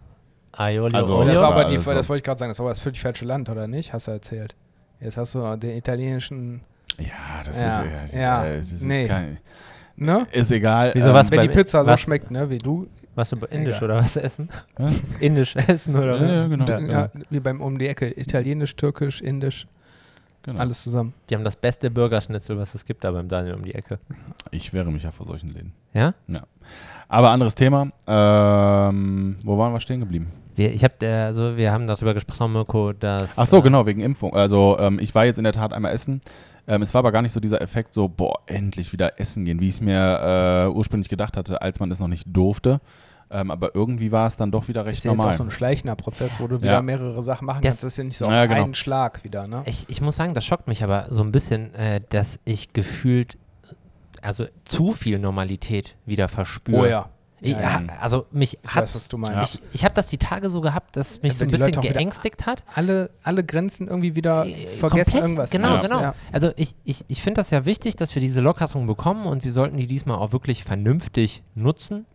Aioli, 0.52 0.94
Also, 0.94 1.22
das, 1.24 1.34
Ja, 1.34 1.42
war 1.42 1.52
aber 1.52 1.64
die, 1.64 1.76
alles 1.76 1.84
das 1.84 2.08
wollte 2.08 2.18
ich 2.18 2.24
gerade 2.24 2.38
sagen, 2.38 2.50
das 2.50 2.58
war 2.58 2.68
das 2.68 2.80
völlig 2.80 3.00
falsche 3.00 3.24
Land, 3.24 3.48
oder 3.48 3.66
nicht? 3.66 3.92
Hast 3.92 4.06
du 4.08 4.10
erzählt. 4.12 4.56
Jetzt 5.00 5.16
hast 5.16 5.34
du 5.34 5.56
den 5.56 5.76
italienischen, 5.76 6.60
Ja, 6.98 7.42
das 7.44 7.60
Ja, 7.62 7.82
ist, 8.02 8.14
ja, 8.14 8.44
äh, 8.44 8.56
es 8.56 8.72
ist, 8.72 8.82
nee. 8.82 9.06
kein, 9.06 9.38
ne? 9.96 10.26
ist 10.32 10.50
egal. 10.50 10.90
Wieso 10.94 11.08
ähm, 11.08 11.14
was? 11.14 11.30
Wenn 11.30 11.42
die 11.42 11.48
Pizza 11.48 11.84
so 11.84 11.96
schmeckt, 11.96 12.30
ne, 12.32 12.50
wie 12.50 12.58
du, 12.58 12.88
Was 13.14 13.30
du 13.30 13.36
indisch 13.46 13.76
Egal. 13.76 13.84
oder 13.90 13.96
was 14.02 14.16
essen? 14.16 14.48
Indisch 15.20 15.54
essen 15.56 15.94
oder 15.96 16.16
Ja, 16.16 16.22
was? 16.22 16.30
ja, 16.30 16.46
genau. 16.48 16.66
Ja. 16.66 17.00
ja, 17.02 17.10
wie 17.30 17.40
beim 17.40 17.60
um 17.60 17.78
die 17.78 17.86
Ecke, 17.88 18.08
italienisch, 18.20 18.74
türkisch, 18.76 19.20
indisch, 19.20 19.66
Genau. 20.48 20.60
alles 20.60 20.82
zusammen. 20.82 21.12
Die 21.28 21.34
haben 21.34 21.44
das 21.44 21.56
beste 21.56 21.90
Burgerschnitzel, 21.90 22.56
was 22.56 22.74
es 22.74 22.86
gibt, 22.86 23.04
da 23.04 23.10
beim 23.10 23.28
Daniel 23.28 23.54
um 23.54 23.64
die 23.64 23.74
Ecke. 23.74 23.98
Ich 24.50 24.72
wehre 24.72 24.90
mich 24.90 25.02
ja 25.02 25.10
vor 25.10 25.26
solchen 25.26 25.52
Läden. 25.52 25.74
Ja? 25.92 26.14
Aber 27.06 27.30
anderes 27.30 27.54
Thema. 27.54 27.90
Ähm, 28.06 29.36
wo 29.44 29.58
waren 29.58 29.74
wir 29.74 29.80
stehen 29.80 30.00
geblieben? 30.00 30.32
Wir, 30.56 30.72
ich 30.72 30.82
hab, 30.84 31.02
äh, 31.02 31.06
also 31.06 31.58
wir 31.58 31.70
haben 31.70 31.86
darüber 31.86 32.14
gesprochen, 32.14 32.54
Mirko, 32.54 32.94
dass. 32.94 33.36
Ach 33.36 33.46
so, 33.46 33.58
äh, 33.58 33.62
genau, 33.62 33.84
wegen 33.84 34.00
Impfung. 34.00 34.32
Also 34.34 34.78
ähm, 34.78 34.98
ich 34.98 35.14
war 35.14 35.26
jetzt 35.26 35.36
in 35.36 35.44
der 35.44 35.52
Tat 35.52 35.74
einmal 35.74 35.92
essen. 35.92 36.22
Ähm, 36.66 36.80
es 36.80 36.94
war 36.94 37.00
aber 37.00 37.12
gar 37.12 37.20
nicht 37.20 37.32
so 37.32 37.40
dieser 37.40 37.60
Effekt, 37.60 37.92
so, 37.92 38.08
boah, 38.08 38.40
endlich 38.46 38.90
wieder 38.94 39.20
essen 39.20 39.44
gehen, 39.44 39.60
wie 39.60 39.68
ich 39.68 39.74
es 39.74 39.80
mir 39.82 40.66
äh, 40.66 40.74
ursprünglich 40.74 41.10
gedacht 41.10 41.36
hatte, 41.36 41.60
als 41.60 41.78
man 41.78 41.90
es 41.90 42.00
noch 42.00 42.08
nicht 42.08 42.24
durfte. 42.26 42.80
Ähm, 43.30 43.50
aber 43.50 43.74
irgendwie 43.74 44.10
war 44.10 44.26
es 44.26 44.36
dann 44.36 44.50
doch 44.50 44.68
wieder 44.68 44.86
recht 44.86 44.98
Ist 44.98 45.04
ja 45.04 45.10
jetzt 45.10 45.18
normal. 45.18 45.34
auch 45.34 45.36
so 45.36 45.44
ein 45.44 45.50
schleichender 45.50 45.96
Prozess, 45.96 46.40
wo 46.40 46.46
du 46.46 46.56
Ja. 46.56 46.62
wieder 46.62 46.82
mehrere 46.82 47.22
Sachen 47.22 47.44
machen 47.46 47.60
Das- 47.62 47.72
kannst. 47.74 47.84
Das 47.84 47.92
ist 47.92 47.96
ja 47.98 48.04
nicht 48.04 48.16
so 48.16 48.24
Ja, 48.30 48.42
auf 48.44 48.48
genau. 48.48 48.64
einen 48.64 48.74
Schlag 48.74 49.22
wieder, 49.24 49.46
ne? 49.46 49.62
Ich, 49.66 49.84
ich 49.88 50.00
muss 50.00 50.16
sagen, 50.16 50.32
das 50.34 50.46
schockt 50.46 50.66
mich 50.66 50.82
aber 50.82 51.08
so 51.10 51.22
ein 51.22 51.30
bisschen, 51.30 51.74
äh, 51.74 52.00
dass 52.08 52.38
ich 52.46 52.72
gefühlt, 52.72 53.36
also 54.22 54.46
zu 54.64 54.92
viel 54.92 55.18
Normalität 55.18 55.96
wieder 56.06 56.28
verspüre. 56.28 56.80
Oh 56.80 56.86
ja. 56.86 57.08
Ich, 57.40 57.52
Ja, 57.52 57.60
ja. 57.60 57.82
Also 58.00 58.26
mich 58.32 58.58
Ich 58.64 58.70
hat 58.74 58.82
weiß, 58.82 58.94
was 58.96 59.08
du 59.08 59.16
meinst. 59.16 59.54
Ich, 59.56 59.60
ich 59.74 59.84
habe 59.84 59.94
das 59.94 60.08
die 60.08 60.18
Tage 60.18 60.50
so 60.50 60.60
gehabt, 60.60 60.96
dass 60.96 61.22
mich 61.22 61.34
Ja, 61.34 61.38
so 61.38 61.44
ein 61.44 61.50
bisschen 61.52 61.70
geängstigt 61.82 62.46
hat. 62.46 62.64
Alle, 62.74 63.10
alle 63.22 63.44
Grenzen 63.44 63.86
irgendwie 63.86 64.16
wieder 64.16 64.44
Äh, 64.44 64.54
vergessen 64.66 64.88
komplett, 65.12 65.22
irgendwas. 65.22 65.50
Genau, 65.50 65.74
Ja. 65.76 65.80
genau. 65.82 66.00
Ja. 66.00 66.14
Also 66.32 66.50
ich, 66.56 66.74
ich, 66.82 67.04
ich 67.06 67.22
finde 67.22 67.38
das 67.40 67.50
ja 67.50 67.64
wichtig, 67.64 67.94
dass 67.94 68.12
wir 68.16 68.20
diese 68.20 68.40
Lockerung 68.40 68.88
bekommen 68.88 69.26
und 69.26 69.44
wir 69.44 69.52
sollten 69.52 69.76
die 69.76 69.86
diesmal 69.86 70.16
auch 70.18 70.32
wirklich 70.32 70.64
vernünftig 70.64 71.44
nutzen. 71.54 72.06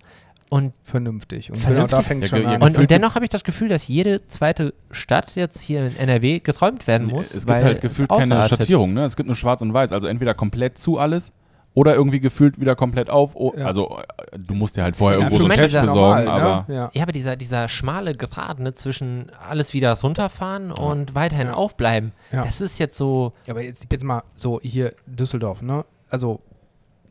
Und, 0.50 0.74
Vernünftig. 0.84 1.52
Und 1.52 1.58
Vernünftig? 1.58 1.90
genau 1.90 1.98
da 2.02 2.08
fängt 2.08 2.22
Ja, 2.24 2.28
schon 2.30 2.46
an. 2.46 2.62
ja, 2.62 2.68
und, 2.68 2.78
und 2.78 2.92
dennoch 2.92 3.16
habe 3.16 3.26
ich 3.26 3.30
das 3.30 3.44
Gefühl, 3.44 3.70
dass 3.70 3.88
jede 3.88 4.26
zweite 4.28 4.74
Stadt 4.92 5.36
jetzt 5.36 5.60
hier 5.60 5.86
in 5.86 5.96
NRW 5.98 6.40
geträumt 6.40 6.86
werden 6.88 7.08
muss. 7.08 7.28
es 7.28 7.46
gibt 7.46 7.50
weil 7.50 7.64
halt 7.64 7.82
gefühlt 7.82 8.10
keine. 8.10 8.48
Schattierung, 8.48 8.94
ne? 8.94 9.04
Es 9.06 9.16
gibt 9.16 9.28
nur 9.28 9.36
schwarz 9.36 9.62
und 9.62 9.74
weiß. 9.74 9.92
Also 9.92 10.08
entweder 10.08 10.34
komplett 10.36 10.78
zu 10.78 11.00
alles 11.00 11.34
oder 11.76 11.96
irgendwie 11.96 12.20
gefühlt 12.20 12.60
wieder 12.60 12.76
komplett 12.76 13.10
auf. 13.10 13.36
Oh, 13.36 13.52
Ja. 13.58 13.66
Also 13.66 13.98
äh, 14.32 14.38
du 14.38 14.54
musst 14.54 14.78
dir 14.78 14.84
halt 14.84 14.96
vorher 14.96 15.18
Ja, 15.18 15.26
irgendwo 15.26 15.40
so 15.40 15.46
einen 15.50 15.56
Test 15.58 15.74
ja 15.74 15.82
besorgen, 15.82 16.26
normal, 16.26 16.28
aber 16.42 16.66
ne? 16.68 16.76
ja. 16.76 16.90
Ja, 16.94 17.02
aber 17.02 17.12
dieser, 17.14 17.36
dieser 17.36 17.68
schmale 17.68 18.14
Grad 18.14 18.60
ne, 18.60 18.74
zwischen 18.76 19.32
alles 19.50 19.74
wieder 19.74 19.94
runterfahren 20.00 20.72
und 20.72 21.16
weiterhin 21.16 21.48
Ja. 21.48 21.54
aufbleiben, 21.56 22.12
Ja. 22.32 22.44
das 22.44 22.62
ist 22.62 22.78
jetzt 22.78 22.96
so, 22.96 23.34
Aber 23.50 23.64
jetzt, 23.64 23.88
jetzt 23.92 24.04
mal 24.04 24.22
so 24.36 24.60
hier 24.62 24.94
Düsseldorf, 25.08 25.64
ne? 25.64 25.84
Also 26.12 26.42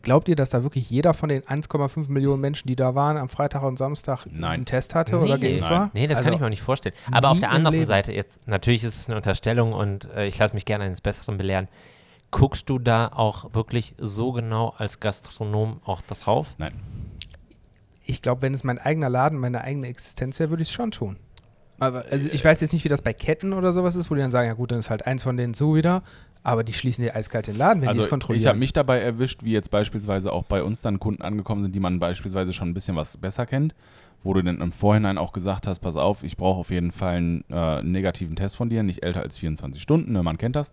glaubt 0.03 0.29
ihr, 0.29 0.37
dass 0.37 0.51
da 0.51 0.63
wirklich 0.63 0.91
jeder 0.91 1.15
von 1.15 1.29
den 1.29 1.43
1,5 1.43 2.11
Millionen 2.11 2.41
Menschen, 2.41 2.69
die 2.69 2.77
da 2.77 2.95
waren, 2.95 3.17
am 3.17 3.29
Freitag 3.29 3.63
und 3.63 3.79
Samstag 3.79 4.27
Nein. 4.27 4.51
einen 4.51 4.65
Test 4.65 4.95
hatte 4.95 5.19
oder 5.19 5.37
Nee. 5.39 5.49
geimpft 5.49 5.63
Nein. 5.63 5.71
war? 5.71 5.91
nee, 5.93 6.07
das 6.07 6.19
also, 6.19 6.27
kann 6.27 6.35
ich 6.35 6.41
mir 6.41 6.47
auch 6.47 6.51
nicht 6.51 6.63
vorstellen. 6.63 6.95
Aber 7.11 7.31
auf 7.31 7.41
der 7.41 7.51
anderen 7.51 7.75
Leben. 7.75 7.87
Seite 7.87 8.13
jetzt, 8.13 8.47
natürlich 8.47 8.85
ist 8.85 8.97
es 8.99 9.07
eine 9.09 9.17
Unterstellung 9.17 9.73
und 9.73 10.09
äh, 10.15 10.27
ich 10.27 10.39
lasse 10.39 10.55
mich 10.55 10.65
gerne 10.65 10.85
eines 10.85 11.01
Besseren 11.01 11.39
belehren. 11.39 11.69
Guckst 12.31 12.69
du 12.71 12.79
da 12.79 13.09
auch 13.09 13.55
wirklich 13.55 13.95
so 13.99 14.33
genau 14.33 14.75
als 14.79 15.01
Gastronom 15.01 15.81
auch 15.85 16.01
drauf? 16.03 16.55
Ich 18.05 18.23
glaube, 18.23 18.43
wenn 18.43 18.55
es 18.55 18.65
mein 18.65 18.79
eigener 18.79 19.11
Laden, 19.11 19.39
meine 19.39 19.61
eigene 19.63 19.87
Existenz 19.87 20.41
wäre, 20.41 20.51
würde 20.51 20.63
ich 20.63 20.69
es 20.69 20.75
schon 20.75 20.91
tun. 20.91 21.17
Aber 21.79 22.05
also 22.11 22.29
ich 22.31 22.45
weiß 22.45 22.61
jetzt 22.61 22.73
nicht, 22.73 22.85
wie 22.85 22.89
das 22.89 23.03
bei 23.03 23.13
Ketten 23.13 23.53
oder 23.53 23.73
sowas 23.73 23.97
ist, 23.97 24.11
wo 24.11 24.15
die 24.15 24.21
dann 24.21 24.31
sagen, 24.31 24.49
ja 24.49 24.55
gut, 24.55 24.71
dann 24.73 24.79
ist 24.79 24.89
halt 24.89 25.07
eins 25.07 25.25
von 25.25 25.37
denen 25.37 25.53
so 25.53 25.75
wieder, 25.75 26.03
aber 26.43 26.65
die 26.65 26.73
schließen 26.73 27.05
dir 27.05 27.15
eiskalt 27.17 27.47
den 27.47 27.57
Laden, 27.57 27.81
wenn 27.81 27.87
die 27.87 27.89
Also 27.89 28.01
es 28.03 28.09
kontrollieren. 28.09 28.41
ich 28.43 28.47
habe 28.49 28.59
mich 28.59 28.73
dabei 28.73 29.01
erwischt, 29.01 29.43
wie 29.45 29.53
jetzt 29.53 29.71
beispielsweise 29.71 30.33
auch 30.33 30.45
bei 30.45 30.63
uns 30.63 30.83
dann 30.83 30.99
Kunden 31.01 31.23
angekommen 31.23 31.63
sind, 31.63 31.75
die 31.75 31.81
man 31.81 31.99
beispielsweise 32.01 32.53
schon 32.53 32.69
ein 32.69 32.75
bisschen 32.75 32.97
was 32.97 33.17
besser 33.17 33.47
kennt, 33.47 33.75
wo 34.23 34.35
du 34.35 34.43
dann 34.43 34.61
im 34.61 34.73
Vorhinein 34.73 35.19
auch 35.19 35.33
gesagt 35.33 35.67
hast, 35.67 35.81
pass 35.81 35.97
auf, 35.97 36.23
ich 36.25 36.37
brauche 36.37 36.59
auf 36.61 36.71
jeden 36.71 36.93
Fall 36.93 37.17
einen 37.17 37.45
äh, 37.51 37.83
negativen 37.83 38.37
Test 38.37 38.57
von 38.57 38.69
dir, 38.71 38.83
nicht 38.83 39.03
älter 39.03 39.21
als 39.23 39.39
24 39.39 39.81
Stunden, 39.83 40.13
ne, 40.13 40.23
man 40.23 40.39
kennt 40.39 40.57
das. 40.57 40.73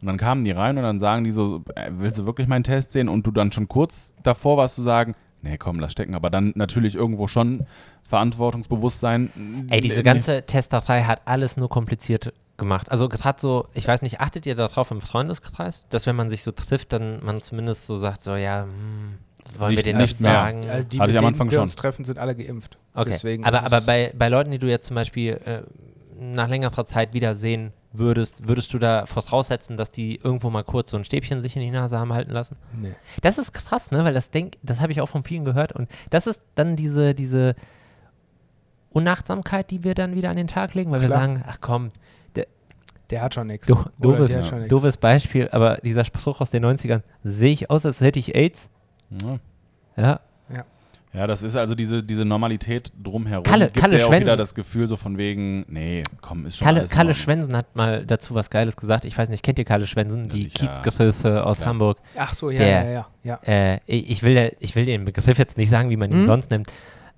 Und 0.00 0.06
dann 0.06 0.16
kamen 0.16 0.44
die 0.44 0.50
rein 0.52 0.76
und 0.78 0.82
dann 0.82 0.98
sagen 0.98 1.24
die 1.24 1.30
so, 1.30 1.62
äh, 1.74 1.90
willst 1.92 2.18
du 2.18 2.26
wirklich 2.26 2.48
meinen 2.48 2.64
Test 2.64 2.92
sehen? 2.92 3.08
Und 3.10 3.26
du 3.26 3.30
dann 3.32 3.52
schon 3.52 3.68
kurz 3.68 4.14
davor 4.22 4.56
warst 4.56 4.76
zu 4.76 4.82
sagen, 4.82 5.14
nee, 5.42 5.58
komm, 5.58 5.78
lass 5.78 5.92
stecken. 5.92 6.14
Aber 6.14 6.30
dann 6.30 6.52
natürlich 6.54 6.94
irgendwo 6.94 7.26
schon 7.28 7.66
Verantwortungsbewusstsein. 8.04 9.30
Ey, 9.68 9.80
diese 9.80 9.96
Nee. 9.96 10.02
ganze 10.02 10.42
Testerei 10.42 11.02
hat 11.02 11.22
alles 11.26 11.56
nur 11.56 11.68
kompliziert 11.68 12.32
gemacht. 12.60 12.88
Also 12.92 13.08
gerade 13.08 13.40
so, 13.40 13.66
ich 13.74 13.88
weiß 13.88 14.02
nicht, 14.02 14.20
achtet 14.20 14.46
ihr 14.46 14.54
darauf 14.54 14.92
im 14.92 15.00
Freundeskreis, 15.00 15.84
dass 15.88 16.06
wenn 16.06 16.14
man 16.14 16.30
sich 16.30 16.44
so 16.44 16.52
trifft, 16.52 16.92
dann 16.92 17.18
man 17.24 17.42
zumindest 17.42 17.86
so 17.86 17.96
sagt, 17.96 18.22
so 18.22 18.36
ja, 18.36 18.62
hm, 18.62 19.18
wollen 19.58 19.74
wir 19.74 19.82
dir 19.82 19.96
nicht 19.96 20.18
sagen? 20.18 20.62
Ja, 20.62 20.82
die, 20.82 21.00
Hatte 21.00 21.10
ich 21.10 21.18
am 21.18 21.24
Anfang 21.26 21.50
wir 21.50 21.56
schon. 21.56 21.62
uns 21.62 21.74
treffen, 21.74 22.04
sind 22.04 22.18
alle 22.18 22.36
geimpft. 22.36 22.78
Okay, 22.94 23.10
Deswegen 23.10 23.44
aber, 23.44 23.64
aber 23.64 23.78
es- 23.78 23.86
bei, 23.86 24.12
bei 24.16 24.28
Leuten, 24.28 24.52
die 24.52 24.58
du 24.58 24.68
jetzt 24.68 24.86
zum 24.86 24.94
Beispiel 24.94 25.32
äh, 25.44 25.62
nach 26.22 26.48
längerer 26.48 26.84
Zeit 26.84 27.14
wiedersehen 27.14 27.72
würdest, 27.92 28.46
würdest 28.46 28.72
du 28.72 28.78
da 28.78 29.06
voraussetzen, 29.06 29.76
dass 29.76 29.90
die 29.90 30.16
irgendwo 30.16 30.48
mal 30.50 30.62
kurz 30.62 30.90
so 30.92 30.96
ein 30.96 31.04
Stäbchen 31.04 31.42
sich 31.42 31.56
in 31.56 31.62
die 31.62 31.70
Nase 31.72 31.98
haben 31.98 32.12
halten 32.12 32.30
lassen? 32.30 32.56
Nee. 32.80 32.94
Das 33.22 33.38
ist 33.38 33.52
krass, 33.52 33.90
ne? 33.90 34.04
Weil 34.04 34.14
das 34.14 34.30
denk, 34.30 34.58
das 34.62 34.78
habe 34.80 34.92
ich 34.92 35.00
auch 35.00 35.08
von 35.08 35.24
vielen 35.24 35.44
gehört 35.44 35.72
und 35.72 35.88
das 36.10 36.28
ist 36.28 36.40
dann 36.54 36.76
diese, 36.76 37.14
diese 37.14 37.56
Unachtsamkeit, 38.90 39.70
die 39.70 39.84
wir 39.84 39.94
dann 39.94 40.14
wieder 40.14 40.30
an 40.30 40.36
den 40.36 40.48
Tag 40.48 40.74
legen, 40.74 40.90
weil 40.90 41.00
wir 41.00 41.08
Klar. 41.08 41.20
sagen, 41.20 41.44
ach 41.46 41.58
komm, 41.60 41.92
Der 43.10 43.22
hat 43.22 43.34
schon 43.34 43.46
nichts. 43.48 43.66
do, 43.66 43.74
Oder 43.74 43.90
doofes, 44.18 44.30
der 44.32 44.38
hat 44.42 44.48
schon 44.48 44.58
nix. 44.60 44.68
doofes 44.70 44.96
Beispiel, 44.96 45.48
aber 45.52 45.76
dieser 45.82 46.04
Spruch 46.04 46.40
aus 46.40 46.50
den 46.50 46.64
90ern, 46.64 47.02
sehe 47.24 47.52
ich 47.52 47.70
aus, 47.70 47.84
als 47.86 48.00
hätte 48.00 48.18
ich 48.18 48.34
AIDS? 48.34 48.68
Ja. 49.22 49.38
Ja, 49.96 50.20
Ja, 51.12 51.26
das 51.26 51.42
ist 51.42 51.56
also 51.56 51.74
diese, 51.74 52.04
diese 52.04 52.24
Normalität 52.24 52.92
drumherum. 53.02 53.42
Kalle- 53.42 53.64
gibt 53.66 53.78
Kalle 53.78 53.96
auch 53.96 54.08
Schwensen. 54.10 54.20
wieder 54.26 54.36
das 54.36 54.54
Gefühl 54.54 54.86
so 54.86 54.96
von 54.96 55.18
wegen, 55.18 55.64
nee, 55.68 56.04
komm, 56.20 56.46
ist 56.46 56.58
schon 56.58 56.64
Kalle, 56.66 56.78
alles 56.80 56.90
Kalle. 56.92 57.14
Schwensen 57.14 57.56
hat 57.56 57.74
mal 57.74 58.06
dazu 58.06 58.36
was 58.36 58.48
Geiles 58.48 58.76
gesagt. 58.76 59.04
Ich 59.04 59.18
weiß 59.18 59.28
nicht, 59.28 59.42
kennt 59.42 59.58
ihr 59.58 59.64
Kalle 59.64 59.88
Schwensen, 59.88 60.28
die 60.28 60.44
ja. 60.44 60.48
Kiezgröße 60.50 61.44
aus 61.44 61.60
Ja. 61.60 61.66
Hamburg? 61.66 61.98
Ach 62.16 62.32
so, 62.34 62.50
ja, 62.50 62.58
Der- 62.58 62.84
ja, 62.84 63.06
ja, 63.24 63.38
ja. 63.44 63.74
Äh, 63.74 63.80
ich, 63.86 64.22
will, 64.22 64.34
der- 64.34 64.52
ich 64.62 64.76
will 64.76 64.84
den 64.86 65.04
Begriff 65.04 65.36
jetzt 65.36 65.56
nicht 65.56 65.70
sagen, 65.70 65.90
wie 65.90 65.96
man 65.96 66.10
ihn 66.12 66.18
Hm? 66.20 66.26
sonst 66.26 66.50
nimmt. 66.52 66.70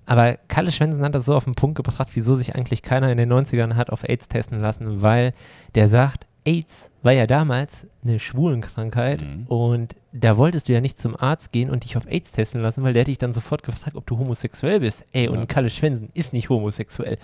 Aber 0.05 0.37
Kalle 0.47 0.71
Schwensen 0.71 1.03
hat 1.03 1.15
das 1.15 1.25
so 1.25 1.35
auf 1.35 1.45
den 1.45 1.55
Punkt 1.55 1.75
gebracht, 1.75 2.09
wieso 2.13 2.35
sich 2.35 2.55
eigentlich 2.55 2.81
keiner 2.81 3.11
in 3.11 3.17
den 3.17 3.31
90ern 3.31 3.75
hat 3.75 3.89
auf 3.89 4.03
AIDS 4.03 4.27
testen 4.27 4.61
lassen, 4.61 5.01
weil 5.01 5.33
der 5.75 5.87
sagt, 5.87 6.25
AIDS 6.45 6.73
war 7.03 7.11
ja 7.13 7.25
damals 7.27 7.85
eine 8.03 8.19
Schwulenkrankheit 8.19 9.21
Mhm. 9.21 9.45
und 9.47 9.95
da 10.13 10.37
wolltest 10.37 10.67
du 10.69 10.73
ja 10.73 10.81
nicht 10.81 10.99
zum 10.99 11.15
Arzt 11.17 11.51
gehen 11.51 11.69
und 11.69 11.83
dich 11.83 11.97
auf 11.97 12.05
AIDS 12.07 12.31
testen 12.31 12.61
lassen, 12.61 12.83
weil 12.83 12.93
der 12.93 13.01
hätte 13.01 13.11
dich 13.11 13.17
dann 13.17 13.33
sofort 13.33 13.63
gefragt, 13.63 13.95
ob 13.95 14.05
du 14.05 14.17
homosexuell 14.17 14.79
bist. 14.81 15.05
Ey, 15.11 15.25
Ja. 15.25 15.31
und 15.31 15.47
Kalle 15.47 15.69
Schwensen 15.69 16.09
ist 16.13 16.33
nicht 16.33 16.49
homosexuell. 16.49 17.17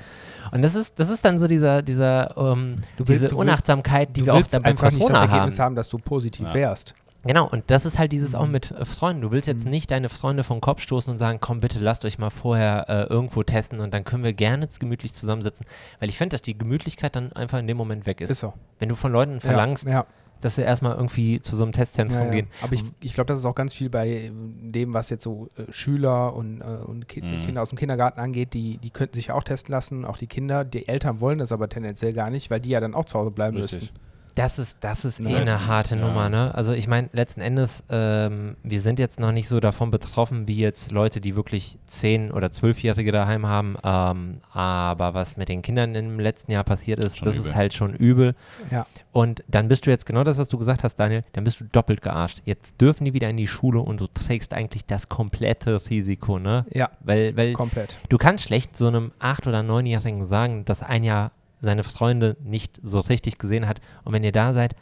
Und 0.52 0.62
das 0.62 0.76
ist, 0.76 1.00
das 1.00 1.10
ist 1.10 1.24
dann 1.24 1.40
so 1.40 1.48
dieser, 1.48 1.82
dieser, 1.82 2.36
ähm, 2.38 2.78
Du 2.98 3.08
willst- 3.08 3.24
diese 3.26 3.36
Unachtsamkeit, 3.36 4.16
die 4.16 4.22
du 4.22 4.26
wir 4.28 4.34
auch 4.36 4.42
dann 4.48 4.62
bei 4.64 4.70
einfach 4.70 4.86
nicht 4.92 4.96
das 5.02 5.08
Corona 5.08 5.22
haben. 5.22 5.32
Ergebnis 5.32 5.60
haben, 5.60 5.76
dass 5.76 5.88
du 5.90 5.98
positiv 5.98 6.48
Ja. 6.48 6.54
wärst. 6.54 6.94
Genau, 7.24 7.48
und 7.50 7.66
das 7.68 7.86
ist 7.86 8.00
halt 8.00 8.12
dieses 8.14 8.34
auch 8.34 8.46
Mhm. 8.46 8.52
mit 8.54 8.72
äh, 8.72 8.86
Freunden. 8.86 9.22
Du 9.22 9.32
willst 9.32 9.48
jetzt 9.48 9.66
Mhm. 9.66 9.72
nicht 9.72 9.92
deine 9.92 10.08
Freunde 10.10 10.44
vom 10.46 10.62
Kopf 10.62 10.82
stoßen 10.82 11.12
und 11.12 11.18
sagen, 11.18 11.40
komm 11.42 11.60
bitte, 11.60 11.80
lasst 11.80 12.06
euch 12.06 12.18
mal 12.18 12.30
vorher 12.30 12.86
äh, 12.88 13.04
irgendwo 13.04 13.44
testen 13.44 13.82
und 13.82 13.94
dann 13.94 14.06
können 14.06 14.24
wir 14.24 14.34
gerne 14.34 14.64
jetzt 14.64 14.80
gemütlich 14.80 15.14
zusammensitzen. 15.14 15.66
Weil 16.00 16.08
ich 16.10 16.18
finde, 16.18 16.34
dass 16.36 16.42
die 16.42 16.58
Gemütlichkeit 16.58 17.16
dann 17.16 17.34
einfach 17.34 17.60
in 17.60 17.68
dem 17.68 17.76
Moment 17.78 18.06
weg 18.06 18.22
ist. 18.22 18.30
Ist 18.30 18.40
so. 18.40 18.54
Wenn 18.80 18.88
du 18.90 18.96
von 18.96 19.12
Leuten 19.12 19.42
verlangst, 19.42 19.86
Ja, 19.86 19.92
ja, 19.92 20.06
dass 20.40 20.56
sie 20.56 20.62
erstmal 20.62 20.96
irgendwie 20.96 21.42
zu 21.42 21.58
so 21.58 21.64
einem 21.64 21.74
Testzentrum 21.74 22.18
ja, 22.20 22.26
ja. 22.28 22.32
gehen. 22.32 22.48
Aber 22.62 22.72
ich, 22.72 22.86
ich 23.02 23.14
glaube, 23.14 23.28
das 23.28 23.40
ist 23.40 23.46
auch 23.46 23.56
ganz 23.56 23.74
viel 23.74 23.90
bei 23.90 24.08
äh, 24.08 24.32
dem, 24.32 24.94
was 24.94 25.10
jetzt 25.10 25.26
so 25.26 25.50
äh, 25.58 25.70
Schüler 25.74 26.34
und, 26.34 26.62
äh, 26.62 26.64
und 26.86 27.10
Ki 27.10 27.22
Mhm. 27.22 27.42
Kinder 27.42 27.62
aus 27.62 27.68
dem 27.70 27.78
Kindergarten 27.78 28.22
angeht. 28.22 28.54
Die, 28.54 28.78
die 28.78 28.92
könnten 28.92 29.16
sich 29.16 29.28
ja 29.28 29.34
auch 29.34 29.44
testen 29.44 29.74
lassen, 29.74 30.06
auch 30.06 30.16
die 30.18 30.28
Kinder. 30.28 30.64
Die 30.64 30.88
Eltern 30.88 31.20
wollen 31.20 31.40
das 31.40 31.52
aber 31.52 31.68
tendenziell 31.68 32.14
gar 32.14 32.30
nicht, 32.30 32.50
weil 32.50 32.62
die 32.62 32.70
ja 32.70 32.80
dann 32.80 32.94
auch 32.94 33.04
zu 33.04 33.20
Hause 33.20 33.32
bleiben 33.32 33.58
Richtig. 33.58 33.82
müssten. 33.82 34.00
Das 34.40 34.58
ist, 34.58 34.78
das 34.80 35.04
ist 35.04 35.20
eh 35.20 35.30
Ja. 35.32 35.38
eine 35.40 35.68
harte 35.68 35.96
Ja. 35.96 36.02
Nummer, 36.08 36.30
ne? 36.30 36.56
Also 36.56 36.72
ich 36.74 36.88
meine, 36.88 37.10
letzten 37.12 37.42
Endes, 37.42 37.84
ähm, 37.90 38.56
wir 38.64 38.80
sind 38.80 38.98
jetzt 39.00 39.20
noch 39.20 39.34
nicht 39.34 39.50
so 39.50 39.60
davon 39.60 39.92
betroffen, 39.92 40.48
wie 40.48 40.56
jetzt 40.58 40.92
Leute, 40.92 41.20
die 41.20 41.36
wirklich 41.36 41.78
10- 41.90 42.32
oder 42.32 42.48
12-Jährige 42.48 43.12
daheim 43.12 43.46
haben. 43.46 43.76
Ähm, 43.84 44.38
aber 44.54 45.14
was 45.14 45.36
mit 45.36 45.50
den 45.50 45.62
Kindern 45.62 45.94
im 45.94 46.20
letzten 46.20 46.52
Jahr 46.54 46.64
passiert 46.64 47.04
ist, 47.04 47.18
Schon 47.18 47.26
das 47.28 47.36
übel. 47.36 47.48
ist 47.50 47.56
halt 47.56 47.74
schon 47.74 47.94
übel. 47.94 48.36
Ja. 48.72 48.86
Und 49.12 49.44
dann 49.48 49.68
bist 49.68 49.86
du 49.86 49.90
jetzt 49.90 50.06
genau 50.06 50.24
das, 50.24 50.38
was 50.38 50.48
du 50.48 50.58
gesagt 50.58 50.84
hast, 50.84 50.96
Daniel, 50.96 51.24
dann 51.34 51.44
bist 51.44 51.60
du 51.60 51.66
doppelt 51.66 52.02
gearscht. 52.02 52.42
Jetzt 52.46 52.80
dürfen 52.80 53.04
die 53.06 53.14
wieder 53.14 53.30
in 53.30 53.36
die 53.38 53.48
Schule 53.48 53.80
und 53.82 54.00
du 54.00 54.08
trägst 54.08 54.54
eigentlich 54.54 54.86
das 54.86 55.10
komplette 55.10 55.82
Risiko, 55.90 56.40
ne? 56.40 56.66
Ja, 56.72 56.90
Weil, 57.02 57.36
weil 57.36 57.52
komplett. 57.54 57.98
du 58.08 58.18
kannst 58.18 58.46
schlecht 58.46 58.78
so 58.78 58.88
einem 58.88 59.12
8- 59.20 59.48
oder 59.50 59.60
9-Jährigen 59.64 60.26
sagen, 60.26 60.64
dass 60.64 60.82
ein 60.82 61.04
Jahr 61.04 61.32
seine 61.60 61.84
Freunde 61.84 62.38
nicht 62.44 62.80
so 62.84 63.00
richtig 63.00 63.38
gesehen 63.38 63.68
hat. 63.68 63.82
Und 64.04 64.14
wenn 64.14 64.24
ihr 64.24 64.32
da 64.32 64.54
seid, 64.54 64.76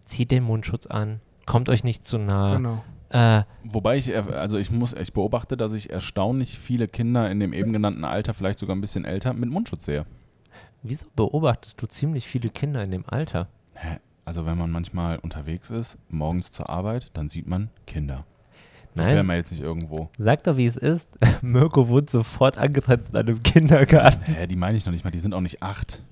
zieht 0.00 0.30
den 0.30 0.44
Mundschutz 0.44 0.86
an, 0.86 1.20
kommt 1.46 1.68
euch 1.68 1.84
nicht 1.84 2.04
zu 2.04 2.18
nahe. 2.18 2.56
Genau. 2.56 2.84
Äh, 3.10 3.42
Wobei 3.64 3.96
ich, 3.96 4.08
äh, 4.08 4.16
also 4.16 4.58
ich 4.58 4.70
muss, 4.70 4.92
ich 4.92 5.12
beobachte, 5.12 5.56
dass 5.56 5.72
ich 5.72 5.90
erstaunlich 5.90 6.58
viele 6.58 6.88
Kinder 6.88 7.30
in 7.30 7.38
dem 7.38 7.52
eben 7.52 7.72
genannten 7.72 8.04
Alter, 8.04 8.34
vielleicht 8.34 8.58
sogar 8.58 8.74
ein 8.74 8.80
bisschen 8.80 9.04
älter, 9.04 9.32
mit 9.32 9.48
Mundschutz 9.48 9.84
sehe. 9.84 10.06
wieso 10.82 11.06
beobachtest 11.14 11.80
du 11.80 11.86
ziemlich 11.86 12.26
viele 12.26 12.48
Kinder 12.50 12.82
in 12.82 12.90
dem 12.90 13.04
Alter? 13.06 13.48
Hä? 13.74 13.98
Also 14.24 14.44
wenn 14.44 14.58
man 14.58 14.72
manchmal 14.72 15.18
unterwegs 15.18 15.70
ist, 15.70 15.98
morgens 16.08 16.50
zur 16.50 16.68
Arbeit, 16.68 17.10
dann 17.14 17.28
sieht 17.28 17.46
man 17.46 17.70
Kinder. 17.86 18.24
Nein. 18.96 19.08
Sofern 19.10 19.26
man 19.26 19.36
jetzt 19.36 19.50
nicht 19.50 19.62
irgendwo. 19.62 20.08
Sag 20.18 20.44
doch, 20.44 20.56
wie 20.56 20.66
es 20.66 20.76
ist. 20.76 21.06
Mirko 21.42 21.88
wohnt 21.88 22.08
sofort 22.10 22.56
angegrenzt 22.56 23.14
an 23.14 23.26
einem 23.28 23.42
Kindergarten. 23.42 24.22
Hä, 24.24 24.46
die 24.46 24.56
meine 24.56 24.76
ich 24.78 24.86
noch 24.86 24.92
nicht 24.92 25.04
mal, 25.04 25.10
die 25.10 25.18
sind 25.18 25.34
auch 25.34 25.40
nicht 25.40 25.62
acht. 25.62 26.02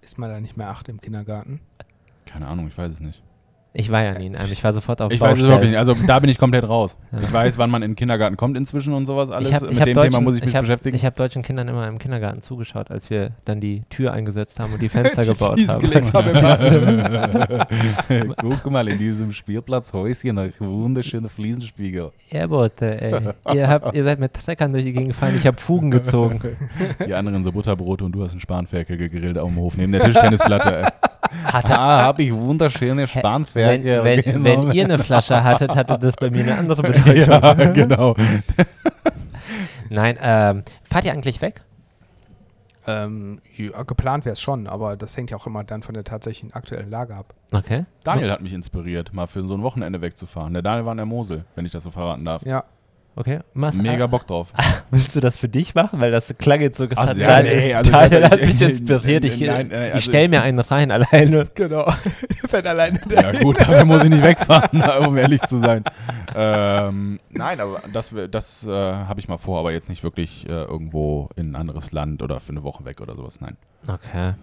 Ist 0.00 0.18
man 0.18 0.30
da 0.30 0.40
nicht 0.40 0.56
mehr 0.56 0.68
acht 0.68 0.88
im 0.88 1.00
Kindergarten? 1.00 1.60
Keine 2.24 2.46
Ahnung, 2.46 2.66
ich 2.68 2.76
weiß 2.78 2.92
es 2.92 3.00
nicht. 3.00 3.22
Ich 3.78 3.90
war 3.90 4.02
ja 4.02 4.18
nie 4.18 4.26
in 4.26 4.36
einem. 4.36 4.50
Ich 4.50 4.64
war 4.64 4.72
sofort 4.72 5.02
auf 5.02 5.12
Ich 5.12 5.20
weiß 5.20 5.32
es 5.32 5.42
Baustellen. 5.42 5.50
wirklich 5.50 5.70
nicht. 5.70 5.78
Also 5.78 5.94
da 6.06 6.18
bin 6.18 6.30
ich 6.30 6.38
komplett 6.38 6.66
raus. 6.68 6.96
Ich 7.22 7.32
weiß, 7.32 7.58
wann 7.58 7.70
man 7.70 7.82
in 7.82 7.90
den 7.92 7.96
Kindergarten 7.96 8.36
kommt 8.36 8.56
inzwischen 8.56 8.92
und 8.94 9.04
sowas 9.06 9.30
alles. 9.30 9.48
Ich 9.48 9.54
hab, 9.54 9.62
Mit 9.62 9.72
ich 9.72 9.80
hab 9.80 9.86
dem 9.86 9.94
deutschen, 9.94 10.10
Thema 10.12 10.22
muss 10.22 10.36
ich 10.36 10.44
mich 10.44 10.54
hab, 10.54 10.62
beschäftigen. 10.62 10.96
Ich 10.96 11.04
habe 11.04 11.16
deutschen 11.16 11.42
Kindern 11.42 11.68
immer 11.68 11.86
im 11.88 11.98
Kindergarten 11.98 12.40
zugeschaut, 12.40 12.90
als 12.90 13.10
wir 13.10 13.32
dann 13.44 13.60
die 13.60 13.82
Tür 13.90 14.12
eingesetzt 14.12 14.60
haben 14.60 14.72
und 14.72 14.80
die 14.80 14.88
Fenster 14.88 15.22
Die 15.22 15.28
gebaut 15.28 15.54
Fliesen 15.54 16.12
haben. 16.12 16.42
haben 16.42 18.36
Guck 18.62 18.70
mal, 18.70 18.86
in 18.88 18.98
diesem 18.98 19.32
Spielplatzhäuschen 19.32 20.38
ein 20.38 20.52
wunderschöner 20.58 21.28
Fliesenspiegel. 21.28 22.12
Ja, 22.30 22.46
Bote, 22.46 23.00
ey. 23.00 23.32
ihr, 23.54 23.68
habt, 23.68 23.94
ihr 23.94 24.04
seid 24.04 24.18
mit 24.20 24.34
Treckern 24.34 24.72
durch 24.72 24.84
die 24.84 24.92
Gegend 24.92 25.08
gefahren, 25.12 25.34
ich 25.36 25.46
habe 25.46 25.58
Fugen 25.60 25.90
gezogen. 25.90 26.40
Die 27.06 27.14
anderen 27.14 27.42
so 27.42 27.52
Butterbrote 27.52 28.04
und 28.04 28.12
du 28.12 28.22
hast 28.22 28.32
einen 28.32 28.40
Spanferkel 28.40 28.96
gegrillt 28.96 29.38
auf 29.38 29.48
dem 29.48 29.56
Hof 29.58 29.76
neben 29.76 29.92
der 29.92 30.02
Tischtennisplatte. 30.04 30.82
ey. 30.82 30.86
Hatte, 31.44 31.68
Da 31.68 32.02
habe 32.02 32.22
ich 32.22 32.32
wunderschöne 32.34 33.02
wenn, 33.02 33.08
Spanferkel. 33.08 34.04
wenn, 34.04 34.22
genommen. 34.22 34.44
wenn 34.68 34.72
ihr 34.72 34.84
eine 34.84 34.98
Flasche 34.98 35.42
hattet, 35.42 35.74
hatte 35.76 35.98
das 35.98 36.16
bei 36.16 36.30
mir 36.30 36.42
eine 36.42 36.58
andere 36.58 36.82
Bedeutung. 36.92 37.14
ja, 37.16 37.54
genau. 37.72 38.14
Nein, 39.90 40.18
ähm, 40.20 40.62
fahrt 40.82 41.04
ihr 41.04 41.12
eigentlich 41.12 41.40
weg? 41.40 41.60
Ähm, 42.88 43.40
ja, 43.56 43.82
geplant 43.82 44.24
wäre 44.24 44.34
es 44.34 44.40
schon, 44.40 44.68
aber 44.68 44.96
das 44.96 45.16
hängt 45.16 45.30
ja 45.30 45.36
auch 45.36 45.46
immer 45.46 45.64
dann 45.64 45.82
von 45.82 45.94
der 45.94 46.04
tatsächlichen 46.04 46.52
aktuellen 46.54 46.88
Lage 46.88 47.16
ab. 47.16 47.34
Okay. 47.52 47.84
Daniel 48.04 48.30
hat 48.30 48.40
mich 48.42 48.52
inspiriert, 48.52 49.12
mal 49.12 49.26
für 49.26 49.42
so 49.42 49.54
ein 49.54 49.62
Wochenende 49.62 50.00
wegzufahren. 50.02 50.52
Der 50.52 50.62
Daniel 50.62 50.84
war 50.84 50.92
in 50.92 50.98
der 50.98 51.06
Mosel, 51.06 51.44
wenn 51.56 51.66
ich 51.66 51.72
das 51.72 51.82
so 51.82 51.90
verraten 51.90 52.24
darf. 52.24 52.42
Ja, 52.44 52.62
Okay. 53.18 53.40
Machst, 53.54 53.80
Mega 53.80 54.04
äh, 54.04 54.08
Bock 54.08 54.26
drauf. 54.26 54.52
Willst 54.90 55.16
du 55.16 55.20
das 55.20 55.36
für 55.36 55.48
dich 55.48 55.74
machen? 55.74 56.00
Weil 56.00 56.10
das 56.10 56.34
klang 56.38 56.60
jetzt 56.60 56.76
so 56.76 56.86
gesagt. 56.86 57.16
Ja, 57.16 57.42
nee, 57.42 57.72
also 57.72 57.90
Daniel 57.90 58.24
hat 58.24 58.40
mich 58.40 58.60
ich- 58.60 58.60
inspiriert. 58.78 59.24
Ich, 59.24 59.40
nein, 59.40 59.70
äh, 59.70 59.88
ich 59.88 59.94
also 59.94 60.10
stelle 60.10 60.28
mir 60.28 60.42
einen 60.42 60.58
rein 60.58 60.90
alleine. 60.92 61.48
genau. 61.54 61.90
Wenn 62.50 62.66
alleine 62.66 63.00
Ja 63.10 63.32
gut, 63.40 63.58
dafür 63.58 63.86
muss 63.86 64.04
ich 64.04 64.10
nicht 64.10 64.22
wegfahren, 64.22 64.82
um 65.06 65.16
ehrlich 65.16 65.40
zu 65.42 65.58
sein. 65.58 65.82
Ähm, 66.34 67.18
nein, 67.30 67.58
aber 67.58 67.80
das, 67.90 68.14
das 68.30 68.66
äh, 68.66 68.70
habe 68.70 69.18
ich 69.18 69.28
mal 69.28 69.38
vor, 69.38 69.60
aber 69.60 69.72
jetzt 69.72 69.88
nicht 69.88 70.04
wirklich 70.04 70.46
äh, 70.46 70.52
irgendwo 70.52 71.30
in 71.36 71.52
ein 71.52 71.56
anderes 71.56 71.92
Land 71.92 72.22
oder 72.22 72.38
für 72.40 72.52
eine 72.52 72.62
Woche 72.64 72.84
weg 72.84 73.00
oder 73.00 73.16
sowas. 73.16 73.40
Nein. 73.40 73.56
Okay. 73.88 74.34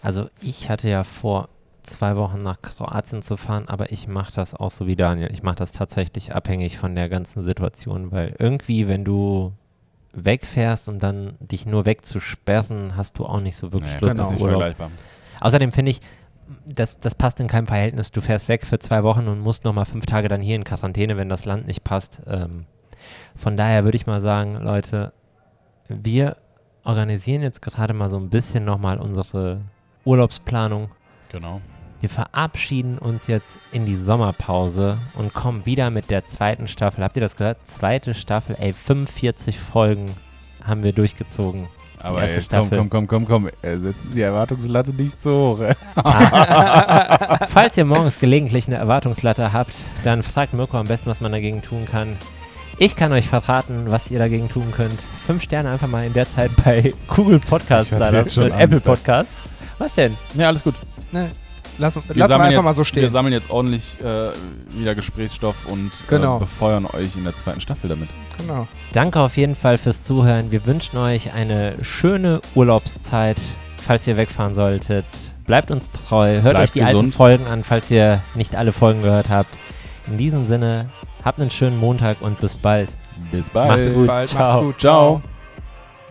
Also 0.00 0.30
ich 0.40 0.70
hatte 0.70 0.88
ja 0.88 1.02
vor, 1.02 1.48
zwei 1.86 2.16
Wochen 2.16 2.42
nach 2.42 2.60
Kroatien 2.62 3.22
zu 3.22 3.36
fahren, 3.36 3.68
aber 3.68 3.92
ich 3.92 4.08
mache 4.08 4.32
das 4.34 4.54
auch 4.54 4.70
so 4.70 4.86
wie 4.86 4.96
Daniel. 4.96 5.32
Ich 5.32 5.42
mache 5.42 5.56
das 5.56 5.72
tatsächlich 5.72 6.34
abhängig 6.34 6.78
von 6.78 6.94
der 6.94 7.08
ganzen 7.08 7.44
Situation, 7.44 8.12
weil 8.12 8.34
irgendwie, 8.38 8.88
wenn 8.88 9.04
du 9.04 9.52
wegfährst 10.12 10.88
und 10.88 11.02
dann 11.02 11.34
dich 11.40 11.66
nur 11.66 11.84
wegzusperren, 11.84 12.96
hast 12.96 13.18
du 13.18 13.26
auch 13.26 13.40
nicht 13.40 13.56
so 13.56 13.72
wirklich 13.72 13.92
Nee, 13.94 14.00
Lust 14.00 14.16
genau. 14.16 14.28
auf 14.28 14.40
Urlaub. 14.40 14.74
Außerdem 15.40 15.72
finde 15.72 15.90
ich, 15.90 16.00
das, 16.64 16.98
das 17.00 17.14
passt 17.14 17.40
in 17.40 17.48
keinem 17.48 17.66
Verhältnis. 17.66 18.12
Du 18.12 18.20
fährst 18.20 18.48
weg 18.48 18.64
für 18.64 18.78
zwei 18.78 19.02
Wochen 19.02 19.28
und 19.28 19.40
musst 19.40 19.64
nochmal 19.64 19.84
fünf 19.84 20.06
Tage 20.06 20.28
dann 20.28 20.40
hier 20.40 20.56
in 20.56 20.64
Quarantäne, 20.64 21.16
wenn 21.16 21.28
das 21.28 21.44
Land 21.44 21.66
nicht 21.66 21.84
passt. 21.84 22.22
Ähm, 22.26 22.62
von 23.36 23.56
daher 23.56 23.84
würde 23.84 23.96
ich 23.96 24.06
mal 24.06 24.20
sagen, 24.20 24.56
Leute, 24.56 25.12
wir 25.88 26.36
organisieren 26.84 27.42
jetzt 27.42 27.62
gerade 27.62 27.94
mal 27.94 28.08
so 28.08 28.16
ein 28.16 28.30
bisschen 28.30 28.64
nochmal 28.64 28.98
unsere 28.98 29.60
Urlaubsplanung. 30.04 30.90
Genau. 31.30 31.60
Wir 32.00 32.10
verabschieden 32.10 32.98
uns 32.98 33.26
jetzt 33.26 33.58
in 33.72 33.86
die 33.86 33.96
Sommerpause 33.96 34.98
und 35.14 35.32
kommen 35.32 35.64
wieder 35.64 35.90
mit 35.90 36.10
der 36.10 36.24
zweiten 36.26 36.68
Staffel. 36.68 37.02
Habt 37.02 37.16
ihr 37.16 37.22
das 37.22 37.36
gehört? 37.36 37.58
Zweite 37.78 38.14
Staffel, 38.14 38.56
ey, 38.58 38.72
45 38.72 39.58
Folgen 39.58 40.06
haben 40.62 40.82
wir 40.82 40.92
durchgezogen. 40.92 41.66
Aber 42.00 42.20
erste 42.20 42.36
ey, 42.36 42.40
komm, 42.40 42.68
Staffel. 42.68 42.78
komm, 42.78 42.90
komm, 42.90 43.06
komm, 43.08 43.26
komm. 43.26 43.50
Äh, 43.62 43.78
Setzen 43.78 44.10
die 44.14 44.20
Erwartungslatte 44.20 44.92
nicht 44.92 45.20
so 45.20 45.58
hoch. 45.58 45.60
ey. 45.60 45.74
Falls 47.48 47.76
ihr 47.78 47.86
morgens 47.86 48.20
gelegentlich 48.20 48.66
eine 48.66 48.76
Erwartungslatte 48.76 49.52
habt, 49.52 49.74
dann 50.04 50.22
fragt 50.22 50.52
Mirko 50.52 50.76
am 50.76 50.86
besten, 50.86 51.08
was 51.08 51.20
man 51.20 51.32
dagegen 51.32 51.62
tun 51.62 51.86
kann. 51.86 52.16
Ich 52.78 52.94
kann 52.94 53.10
euch 53.12 53.26
verraten, 53.26 53.86
was 53.88 54.10
ihr 54.10 54.18
dagegen 54.18 54.50
tun 54.50 54.70
könnt. 54.70 55.00
Fünf 55.26 55.42
Sterne 55.42 55.70
einfach 55.70 55.88
mal 55.88 56.06
in 56.06 56.12
der 56.12 56.26
Zeit 56.26 56.50
bei 56.62 56.92
Google 57.08 57.40
Podcasts 57.40 57.90
da 57.90 58.08
und 58.42 58.50
Apple. 58.52 58.80
Podcasts. 58.80 59.34
Was 59.78 59.94
denn? 59.94 60.14
Ja, 60.34 60.48
alles 60.48 60.62
gut. 60.62 60.74
Ne, 61.10 61.30
lass 61.78 61.96
Wir 61.96 62.02
sammeln 62.28 62.40
einfach 62.40 62.52
jetzt, 62.58 62.64
mal 62.64 62.74
so 62.74 62.80
Wir 62.80 62.84
stehen. 62.86 63.10
sammeln 63.10 63.32
jetzt 63.32 63.50
ordentlich 63.50 63.96
äh, 64.00 64.30
wieder 64.78 64.94
Gesprächsstoff 64.94 65.66
und 65.66 65.90
Genau. 66.08 66.36
äh, 66.36 66.40
befeuern 66.40 66.86
euch 66.86 67.16
in 67.16 67.24
der 67.24 67.36
zweiten 67.36 67.60
Staffel 67.60 67.88
damit. 67.88 68.08
Genau. 68.38 68.66
Danke 68.92 69.20
auf 69.20 69.36
jeden 69.36 69.54
Fall 69.56 69.78
fürs 69.78 70.02
Zuhören. 70.02 70.50
Wir 70.50 70.66
wünschen 70.66 70.98
euch 70.98 71.32
eine 71.32 71.82
schöne 71.82 72.40
Urlaubszeit, 72.54 73.36
falls 73.84 74.06
ihr 74.06 74.16
wegfahren 74.16 74.54
solltet. 74.54 75.04
Bleibt 75.46 75.70
uns 75.70 75.88
treu. 76.08 76.34
Hört 76.42 76.42
Bleibt 76.54 76.58
euch 76.58 76.72
die 76.72 76.82
alten 76.82 76.96
gesund. 76.98 77.14
Folgen 77.14 77.46
an, 77.46 77.62
falls 77.64 77.90
ihr 77.90 78.20
nicht 78.34 78.56
alle 78.56 78.72
Folgen 78.72 79.02
gehört 79.02 79.28
habt. 79.28 79.56
In 80.08 80.18
diesem 80.18 80.44
Sinne, 80.46 80.90
habt 81.24 81.40
einen 81.40 81.50
schönen 81.50 81.78
Montag 81.78 82.20
und 82.20 82.40
bis 82.40 82.54
bald. 82.56 82.92
Bis 83.30 83.50
bald. 83.50 83.68
Macht's 83.68 83.88
Bis 83.88 83.96
gut. 83.96 84.06
bald. 84.06 84.28
Ciao. 84.28 84.42
Macht's 84.48 84.60
gut. 84.60 84.80
Ciao. 84.80 85.22